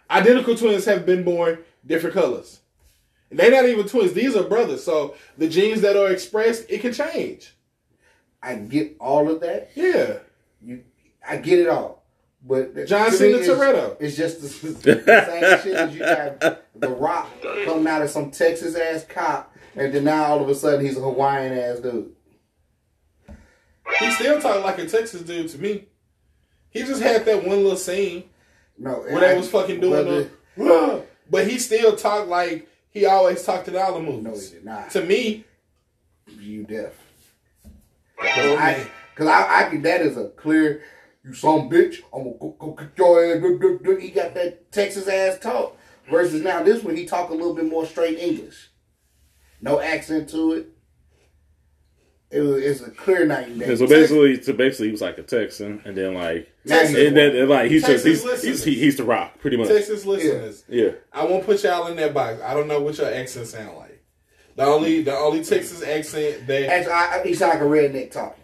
[0.10, 2.62] identical twins have been born different colors.
[3.30, 4.84] They're not even twins; these are brothers.
[4.84, 7.54] So the genes that are expressed, it can change.
[8.42, 9.72] I get all of that.
[9.76, 10.20] Yeah,
[10.62, 10.84] You,
[11.28, 12.06] I get it all.
[12.46, 13.98] But John Cena Toretto.
[14.00, 16.40] It's just the, the same shit as you got
[16.80, 17.30] The Rock
[17.66, 20.96] coming out of some Texas ass cop, and then now all of a sudden he's
[20.98, 22.14] a Hawaiian ass dude.
[24.00, 25.86] He still talk like a Texas dude to me.
[26.70, 28.26] He just had that one little scene
[28.78, 33.44] No, where they was fucking doing brother, the, but he still talked like he always
[33.44, 34.24] talked in all the movies.
[34.24, 34.90] No, he did not.
[34.92, 35.46] To me,
[36.40, 36.94] You deaf.
[38.20, 40.82] Cause I, cause I, I think that is a clear.
[41.24, 41.98] You some bitch.
[42.14, 43.42] I'm gonna go, go get your ass.
[43.42, 45.78] do, do, do." He got that Texas ass talk.
[46.10, 48.70] Versus now this one, he talk a little bit more straight English.
[49.62, 50.70] No accent to it.
[52.30, 53.70] It was, it's a clear night and day.
[53.70, 56.94] Yeah, so basically, so basically, he was like a Texan, and then like, Now he's
[56.94, 59.70] and then and, like he's just Texas he's he's, he's the rock, pretty much.
[59.70, 62.42] Texas listeners, Yeah, I won't put y'all in that box.
[62.42, 64.04] I don't know what your accent sound like.
[64.58, 68.12] The only the only Texas accent that Actually, I, I, he sound like a redneck
[68.12, 68.44] talking.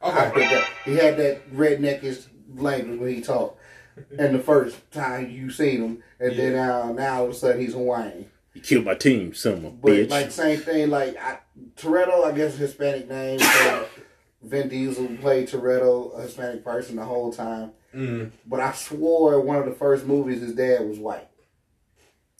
[0.00, 0.40] I Okay.
[0.40, 0.70] that.
[0.84, 3.58] He had that redneckish language when he talked.
[4.18, 7.34] And the first time you seen him, and then now, uh, now all of a
[7.34, 8.28] sudden he's Hawaiian.
[8.54, 10.10] You killed my team, son of a But bitch.
[10.10, 11.38] like same thing, like I,
[11.76, 13.38] Toretto, I guess Hispanic name.
[13.40, 13.86] So
[14.42, 17.72] Vin Diesel played Toretto, a Hispanic person, the whole time.
[17.94, 18.30] Mm.
[18.46, 21.28] But I swore one of the first movies his dad was white.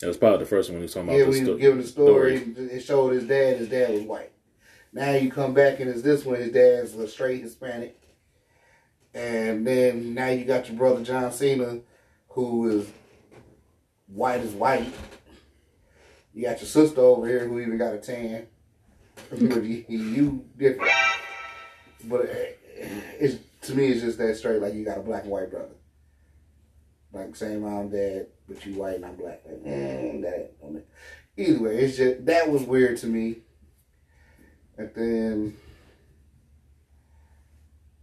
[0.00, 1.18] that was probably the first one he was talking about.
[1.18, 3.58] Yeah, he sto- was giving the story, it showed his dad.
[3.58, 4.32] His dad was white.
[4.92, 6.36] Now you come back and it's this one.
[6.36, 8.00] His dad's a straight Hispanic,
[9.12, 11.80] and then now you got your brother John Cena,
[12.28, 12.88] who is
[14.06, 14.92] white as white.
[16.34, 18.46] You got your sister over here who even got a tan.
[19.30, 20.90] but you, you different.
[22.04, 22.28] But
[22.76, 24.60] it's to me, it's just that straight.
[24.60, 25.74] Like you got a black and white brother,
[27.12, 29.42] like same mom, dad, but you white and I'm black.
[29.46, 30.88] Like, mm, that on it.
[31.36, 33.36] Either way, it's just that was weird to me.
[34.76, 35.56] And then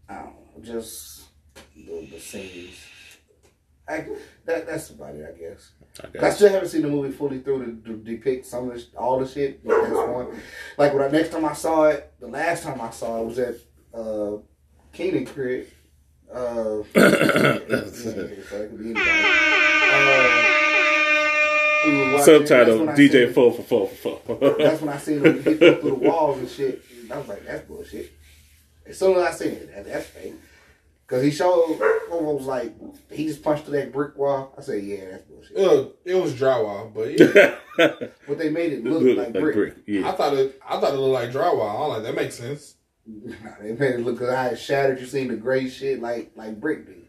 [0.08, 1.24] I don't know, just
[1.76, 2.78] the, the scenes.
[3.88, 4.08] I,
[4.46, 5.72] that that's about it, I guess.
[6.22, 8.88] I I still haven't seen the movie fully through to, to depict some of this,
[8.98, 9.66] all the shit.
[9.66, 10.40] But that's one.
[10.78, 13.40] Like when I, next time I saw it, the last time I saw it was
[13.40, 13.56] at
[13.94, 14.38] uh,
[14.94, 15.68] Keenan crib.
[16.32, 20.58] Uh, so it could be anybody.
[21.84, 24.56] We Subtitle that's when I DJ four for four for four.
[24.58, 26.84] That's when I seen him hit through the walls and shit.
[27.02, 28.12] And I was like, that's bullshit.
[28.86, 30.36] As soon as I seen it, that, that's fake.
[31.12, 32.74] Cause he showed, what was like,
[33.12, 34.56] he just punched through that brick wall.
[34.58, 35.58] I said, yeah, that's bullshit.
[35.58, 39.86] It, it was drywall, but yeah, But they made it look Look like, like brick.
[39.86, 40.06] brick.
[40.06, 40.58] I thought it.
[40.66, 41.84] I thought it looked like drywall.
[41.84, 42.76] I'm like, that makes sense.
[43.06, 45.02] Nah, they made it look cause I had shattered.
[45.02, 47.08] You seen the gray shit like like brick dude.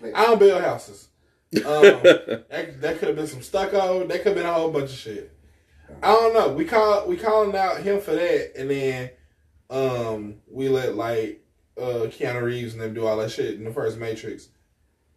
[0.00, 1.08] Like, I don't build houses.
[1.56, 4.06] Um, that, that could have been some stucco.
[4.06, 5.36] That could have been a whole bunch of shit.
[6.02, 6.54] I don't know.
[6.54, 9.10] We call we calling out him for that, and then
[9.68, 11.43] um we let like
[11.78, 14.48] uh Keanu Reeves and them do all that shit in the first Matrix.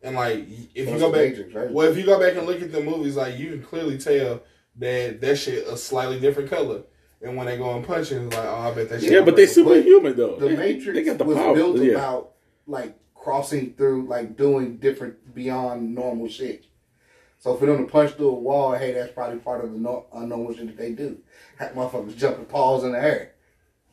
[0.02, 0.46] And like
[0.76, 1.72] if you go back, Matrix, right?
[1.72, 4.42] well, if you go back and look at the movies, like you can clearly tell
[4.78, 6.84] that that shit a slightly different color.
[7.22, 9.12] And when they go and punch it, it's like, oh, I bet that shit.
[9.12, 9.68] Yeah, but they different.
[9.68, 10.36] superhuman though.
[10.36, 11.56] the They- Matrix they got the was power.
[11.56, 11.94] built yeah.
[11.94, 12.32] about
[12.68, 16.66] like crossing through, like doing different beyond normal shit.
[17.40, 20.06] So for them to punch through a wall, hey, that's probably part of the no-
[20.16, 21.18] unnormal shit that they do.
[21.58, 23.34] Have motherfuckers jumping paws in the air,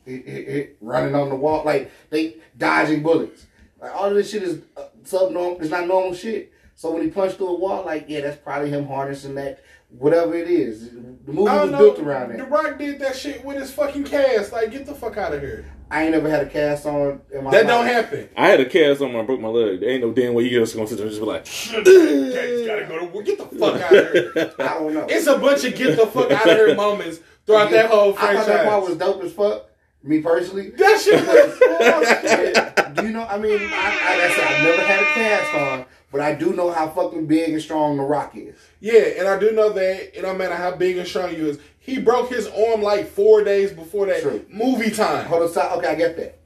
[0.05, 3.45] Hit- hit- hit, running on the wall, like they dodging bullets.
[3.81, 5.59] Like all of this shit is uh, subnormal.
[5.61, 6.51] It's not normal shit.
[6.75, 10.35] So when he punched through a wall, like yeah, that's probably him harnessing that whatever
[10.35, 10.89] it is.
[10.91, 10.97] The
[11.31, 12.45] movie was don't built around around The.
[12.45, 14.51] Rock did that shit with his fucking cast.
[14.51, 15.65] Like, get the fuck out of here.
[15.89, 17.67] I ain't never had a cast on in my That life.
[17.67, 18.29] don't happen.
[18.35, 19.79] I had a cast on when I broke my leg.
[19.79, 22.67] There ain't no damn way you just gonna sit there and just be like, Daddy's
[22.67, 23.25] gotta go to work.
[23.25, 24.53] Get the fuck out of here.
[24.59, 25.05] I don't know.
[25.09, 28.35] It's a bunch of get the fuck out of here moments throughout that whole franchise.
[28.37, 29.69] I thought that part was dope as fuck.
[30.05, 30.69] Me personally.
[30.69, 31.59] That shit was
[32.23, 33.25] Yeah, do you know?
[33.25, 36.35] I mean, I, I, like I said I've never had a cast on, but I
[36.35, 38.55] do know how fucking big and strong The Rock is.
[38.79, 41.59] Yeah, and I do know that it don't matter how big and strong you is.
[41.79, 44.45] He broke his arm like four days before that True.
[44.49, 45.25] movie time.
[45.25, 45.75] Hold on, stop.
[45.79, 46.37] Okay, I get that.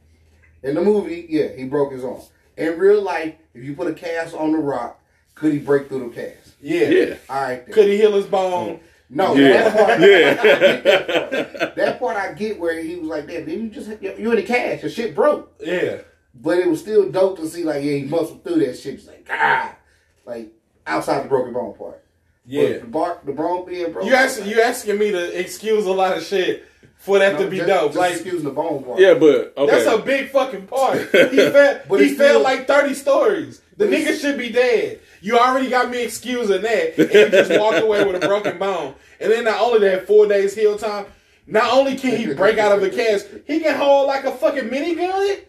[0.63, 2.21] In the movie, yeah, he broke his arm.
[2.55, 5.01] In real life, if you put a cast on The Rock,
[5.35, 6.53] could he break through the cast?
[6.61, 6.87] Yeah.
[6.87, 7.73] yeah, All right, then.
[7.73, 8.75] Could he heal his bone?
[8.75, 8.79] Mm.
[9.09, 9.69] No, Yeah.
[9.69, 11.65] that part, yeah.
[11.75, 14.43] that part I get where he was like, "Damn, didn't you just you in the
[14.43, 15.97] cash, Your shit broke." Yeah.
[16.35, 18.95] But it was still dope to see, like, yeah, he muscled through that shit.
[18.95, 19.75] It's like, ah,
[20.25, 20.51] like
[20.85, 22.03] outside the broken bone part.
[22.45, 22.69] Yeah.
[22.73, 24.07] But the bark, the bone being broken.
[24.09, 26.65] You asking you asking me to excuse a lot of shit
[26.97, 27.87] for that No, to be just, dope.
[27.89, 28.99] Just like excuse the bone part.
[28.99, 29.71] yeah, but okay.
[29.71, 30.99] That's a big fucking part.
[31.11, 31.81] He fell.
[31.89, 33.61] But he fell like thirty stories.
[33.77, 34.99] The nigga should be dead.
[35.21, 38.95] You already got me excusing that, and you just walked away with a broken bone.
[39.19, 41.05] And then not only that, four days heal time.
[41.45, 44.69] Not only can he break out of the cast, he can hold like a fucking
[44.69, 45.41] minigun.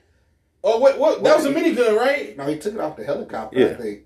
[0.63, 0.99] Or what?
[0.99, 1.23] What?
[1.23, 2.37] That was a minigun, right?
[2.37, 3.59] No, he took it off the helicopter.
[3.59, 3.67] Yeah.
[3.67, 4.01] I think.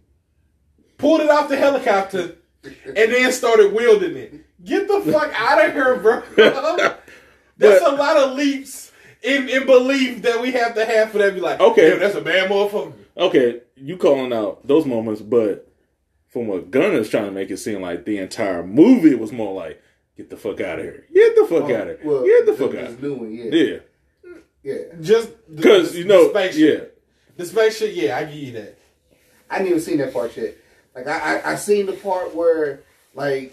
[0.98, 4.34] Pulled it off the helicopter, and then started wielding it.
[4.64, 6.22] Get the fuck out of here, bro.
[7.56, 8.92] That's a lot of leaps
[9.22, 11.34] in, in belief that we have to have for that.
[11.34, 11.96] Be like, Okay.
[11.98, 12.92] that's a bad motherfucker.
[13.16, 15.70] Okay, you calling out those moments, but
[16.30, 19.80] from what Gunna's trying to make it seem like the entire movie was more like,
[20.16, 21.06] get the fuck out of here.
[21.14, 22.00] Get the fuck out of here.
[22.04, 23.00] Oh, Well, get the fuck out.
[23.02, 23.78] new one, yeah, Yeah.
[24.64, 24.78] yeah.
[25.00, 26.80] Just Because, you know, the spaceship.
[26.82, 26.88] yeah.
[27.36, 28.78] The spaceship, yeah, I give you that.
[29.50, 30.54] I didn't even see that part yet.
[30.94, 32.80] Like I, I, I seen the part where
[33.14, 33.52] like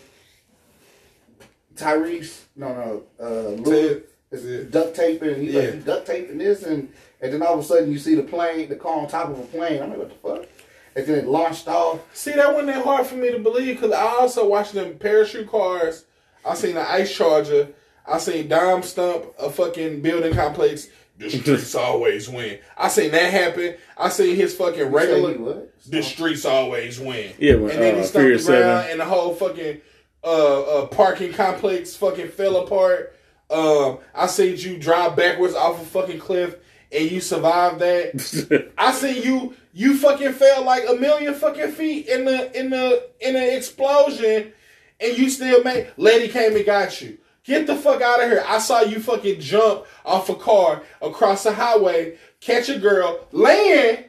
[1.75, 4.01] Tyrese, no, no, uh, Lou
[4.31, 5.29] is duct taping.
[5.29, 5.61] And he's Yeah.
[5.61, 6.91] like, duct taping this, and
[7.21, 9.39] and then all of a sudden you see the plane, the car on top of
[9.39, 9.81] a plane.
[9.81, 10.49] I'm like, what the fuck?
[10.95, 11.99] And then it launched off.
[12.13, 15.49] See, that wasn't that hard for me to believe because I also watched them parachute
[15.49, 16.05] cars.
[16.45, 17.69] I seen the ice charger.
[18.05, 22.59] I seen Dom stump a fucking building complex The streets always win.
[22.77, 23.75] I seen that happen.
[23.97, 25.31] I seen his fucking You regular.
[25.33, 25.79] he what?
[25.87, 27.33] The streets always win.
[27.39, 28.91] Yeah, when, and then he uh, stumped the ground, Seven.
[28.91, 29.81] and the whole fucking
[30.23, 33.15] uh, uh, parking complex fucking fell apart.
[33.49, 36.55] Um, I seen you drive backwards off a fucking cliff,
[36.91, 38.71] and you survived that.
[38.77, 43.09] I seen you you fucking fell like a million fucking feet in the in the
[43.19, 44.53] in the explosion,
[44.99, 45.91] and you still made.
[45.97, 47.17] Letty came and got you.
[47.43, 48.43] Get the fuck out of here!
[48.45, 54.05] I saw you fucking jump off a car across the highway, catch a girl, land,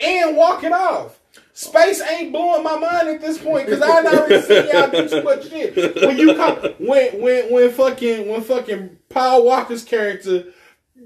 [0.00, 1.20] and walk it off.
[1.52, 5.22] Space ain't blowing my mind at this point because I already seen y'all do too
[5.22, 5.96] much shit.
[6.06, 10.44] When you come, when when when fucking when fucking Paul Walker's character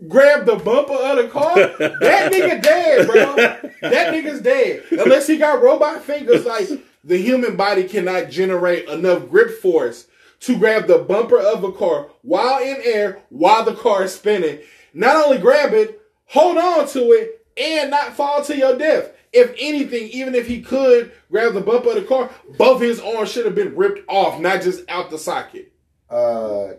[0.08, 3.36] grabbed the bumper of the car, that nigga dead, bro.
[3.36, 6.44] That nigga's dead unless he got robot fingers.
[6.44, 6.68] Like
[7.02, 10.06] the human body cannot generate enough grip force
[10.40, 14.60] to grab the bumper of a car while in air, while the car is spinning.
[14.92, 19.10] Not only grab it, hold on to it, and not fall to your death.
[19.32, 23.32] If anything, even if he could grab the bumper of the car, both his arms
[23.32, 25.72] should have been ripped off, not just out the socket.
[26.08, 26.74] Uh,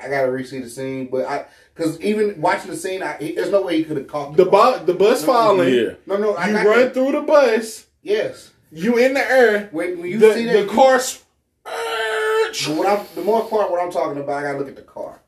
[0.00, 3.50] I gotta re-see the scene, but I because even watching the scene, I, he, there's
[3.50, 4.78] no way he could have caught The car.
[4.78, 5.72] bu- the bus falling.
[5.74, 5.90] Yeah.
[6.06, 6.94] No, no, I You got run that.
[6.94, 7.86] through the bus.
[8.02, 9.68] Yes, You in the air.
[9.72, 10.94] when, when you the, see that, the you- car.
[10.96, 11.24] s-
[11.64, 14.82] But what I'm, the more part what I'm talking about, I gotta look at the
[14.82, 15.20] car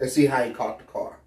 [0.00, 1.18] and see how he caught the car.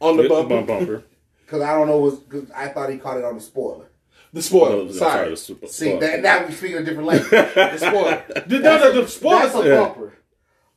[0.00, 0.62] on the bumper.
[0.62, 1.04] bumper.
[1.46, 3.84] Cause I don't know was cause I thought he caught it on the spoiler.
[4.32, 4.80] The Oh, spoiler.
[4.82, 5.30] I'm Sorry.
[5.30, 6.00] the super- See fuck.
[6.00, 7.30] that now we're speaking a different language.
[7.30, 8.24] The spoiler.
[8.46, 9.40] The, no, no, the spoiler.
[9.42, 9.76] That's a Yeah.
[9.80, 10.12] bumper.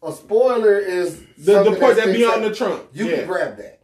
[0.08, 2.84] A spoiler is The, the part that sticks be on the trunk.
[2.94, 3.16] You Yeah.
[3.18, 3.82] can grab that.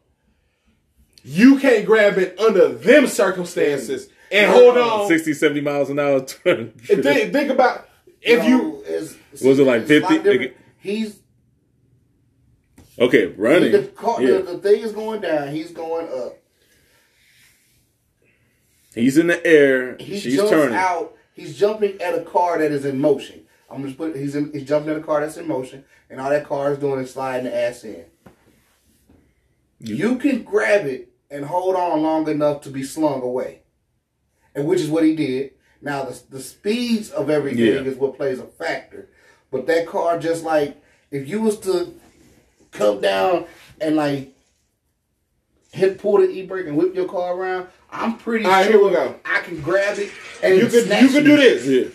[1.24, 4.10] You can't grab it under them circumstances.
[4.32, 5.08] And hold on.
[5.08, 6.72] 60, 70 miles an hour turn.
[6.72, 7.88] Think, think about
[8.22, 8.58] if you.
[8.58, 10.24] know, is Was it like it's a lot 50?
[10.30, 10.54] different.
[10.80, 11.20] He's
[13.00, 13.72] Okay, running.
[13.72, 14.38] the, car, yeah.
[14.38, 15.48] the, the thing is going down.
[15.50, 16.38] He's going up.
[18.94, 19.98] He's in the air.
[20.00, 20.76] He She's jumps turning.
[20.76, 21.16] out.
[21.34, 23.43] He's jumping at a car that is in motion.
[23.74, 24.16] I'm just put.
[24.16, 26.78] He's in, he's jumping in a car that's in motion, and all that car is
[26.78, 28.06] doing is sliding the ass in.
[29.80, 33.62] You can grab it and hold on long enough to be slung away,
[34.56, 35.52] and which is what he did.
[35.82, 37.82] Now the the speeds of everything Yeah.
[37.82, 39.10] is what plays a factor,
[39.52, 41.94] but that car just like if you was to
[42.72, 43.46] come down
[43.82, 44.34] and like
[45.72, 48.74] hit pull the e brake and whip your car around, I'm pretty All right, sure
[48.74, 49.16] here we go.
[49.26, 50.12] I can grab it
[50.42, 51.66] and You it'll could you could do this.
[51.66, 51.90] Yeah.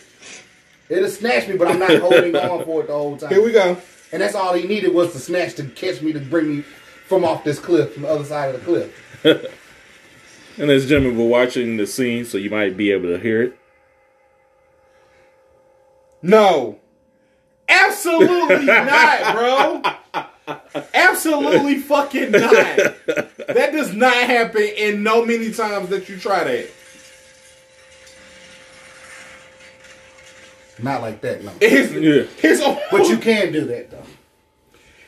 [0.89, 3.31] It'll snatch me, but I'm not holding on for it the whole time.
[3.31, 3.77] Here we go.
[4.11, 6.63] And that's all he needed was to snatch to catch me to bring me
[7.07, 9.55] from off this cliff, from the other side of the cliff.
[10.59, 13.43] And ladies and gentlemen, we're watching the scene, so you might be able to hear
[13.43, 13.59] it.
[16.21, 16.81] No.
[17.69, 20.59] Absolutely not, bro.
[20.93, 22.53] Absolutely fucking not.
[23.49, 26.71] That does not happen in no many times that you try that.
[30.81, 31.51] Not like that, no.
[31.61, 32.23] His, Yeah.
[32.41, 34.03] his own, But you can do that though.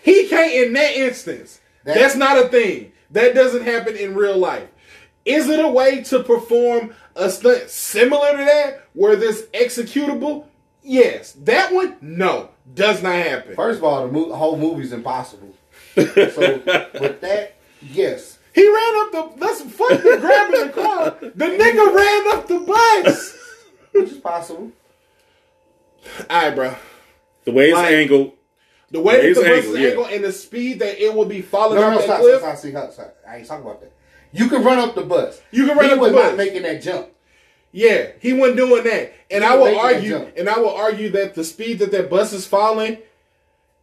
[0.02, 1.60] he can't in that instance.
[1.84, 2.92] That- That's not a thing.
[3.12, 4.68] That doesn't happen in real life.
[5.24, 10.44] Is it a way to perform a stunt similar to that where this executable?
[10.82, 11.32] Yes.
[11.42, 11.96] That one?
[12.00, 12.50] No.
[12.72, 13.54] Does not happen.
[13.56, 15.52] First of all, the, mo- the whole movie's impossible.
[15.94, 16.02] so
[17.00, 18.38] with that, yes.
[18.54, 19.44] He ran up the.
[19.44, 21.16] Let's fuck the grabbing the car.
[21.20, 23.36] The nigga ran up the bus.
[23.92, 24.70] Which is possible.
[26.28, 26.74] All right, bro.
[27.44, 28.32] The way it's Like- angled.
[28.92, 29.88] The way that Raise the bus is yeah.
[29.90, 32.38] angled and the speed that it will be falling No, off no, that stop, cliff.
[32.40, 33.16] stop, stop, see, stop, stop.
[33.28, 33.92] I ain't talking about that.
[34.32, 35.40] You can run up the bus.
[35.52, 36.24] You can run he up the was bus.
[36.30, 37.06] not making that jump.
[37.70, 39.12] Yeah, he wasn't doing that.
[39.30, 42.32] And He I will argue, and I will argue that the speed that that bus
[42.32, 42.98] is falling,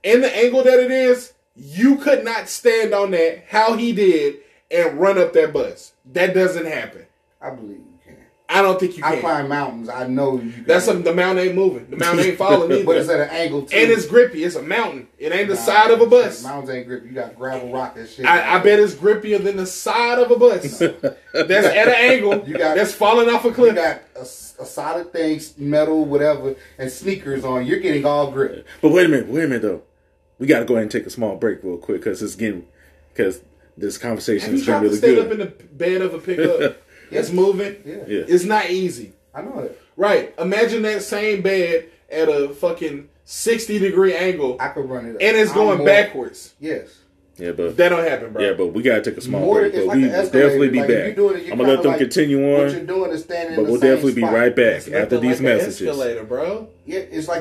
[0.04, 4.36] and the angle that it is, you could not stand on that how he did
[4.70, 5.94] and run up that bus.
[6.12, 7.06] That doesn't happen.
[7.42, 7.87] I believe you can.
[8.50, 9.20] I don't think you I can.
[9.20, 9.90] climb mountains.
[9.90, 10.64] I know you can.
[10.64, 11.04] That's something.
[11.04, 11.90] The mountain ain't moving.
[11.90, 12.86] The mountain ain't falling either.
[12.86, 13.76] But it's at an angle too.
[13.76, 14.44] and it's grippy.
[14.46, 15.08] It's a mountain.
[15.20, 16.44] It ain't the Nah, side of a bus.
[16.44, 17.04] Mountains ain't grip.
[17.04, 18.26] You got gravel, rock, and shit.
[18.26, 20.80] I, I bet it's grippier than the side of a bus.
[21.34, 22.48] that's at an angle.
[22.48, 23.76] You got- that's falling off a cliff.
[23.76, 24.00] You cliff.
[24.14, 27.66] got a, s- a solid thing, metal, whatever, and sneakers on.
[27.66, 28.66] You're getting all grip.
[28.82, 29.82] But wait a minute, wait a minute though.
[30.40, 32.66] We got to go ahead and take a small break real quick because it's getting
[33.14, 33.42] because
[33.76, 36.14] this conversation Have you has been tried to really stand up in the bed of
[36.14, 36.78] a pickup
[37.12, 37.76] that's moving?
[37.86, 37.96] Yeah.
[38.08, 38.24] Yeah.
[38.28, 39.14] It's not easy.
[39.34, 39.80] I know it.
[39.96, 40.34] Right.
[40.40, 45.18] Imagine that same bed at a fucking 60 degree angle I could run it.
[45.22, 46.54] and it's going more- backwards.
[46.60, 47.00] Yes.
[47.40, 48.42] Yeah, but That don't happen, bro.
[48.42, 49.74] yeah, but we gotta take a small More- break.
[49.74, 51.06] But like we will definitely be Like, back.
[51.06, 53.24] you're doing it, you're I'm gonna let them like- continue What you're on, doing is
[53.26, 55.82] standing but in the we'll same definitely be right back It's after these like messages.
[55.84, 56.68] escalator, bro.
[56.88, 57.36] Yeah, it's like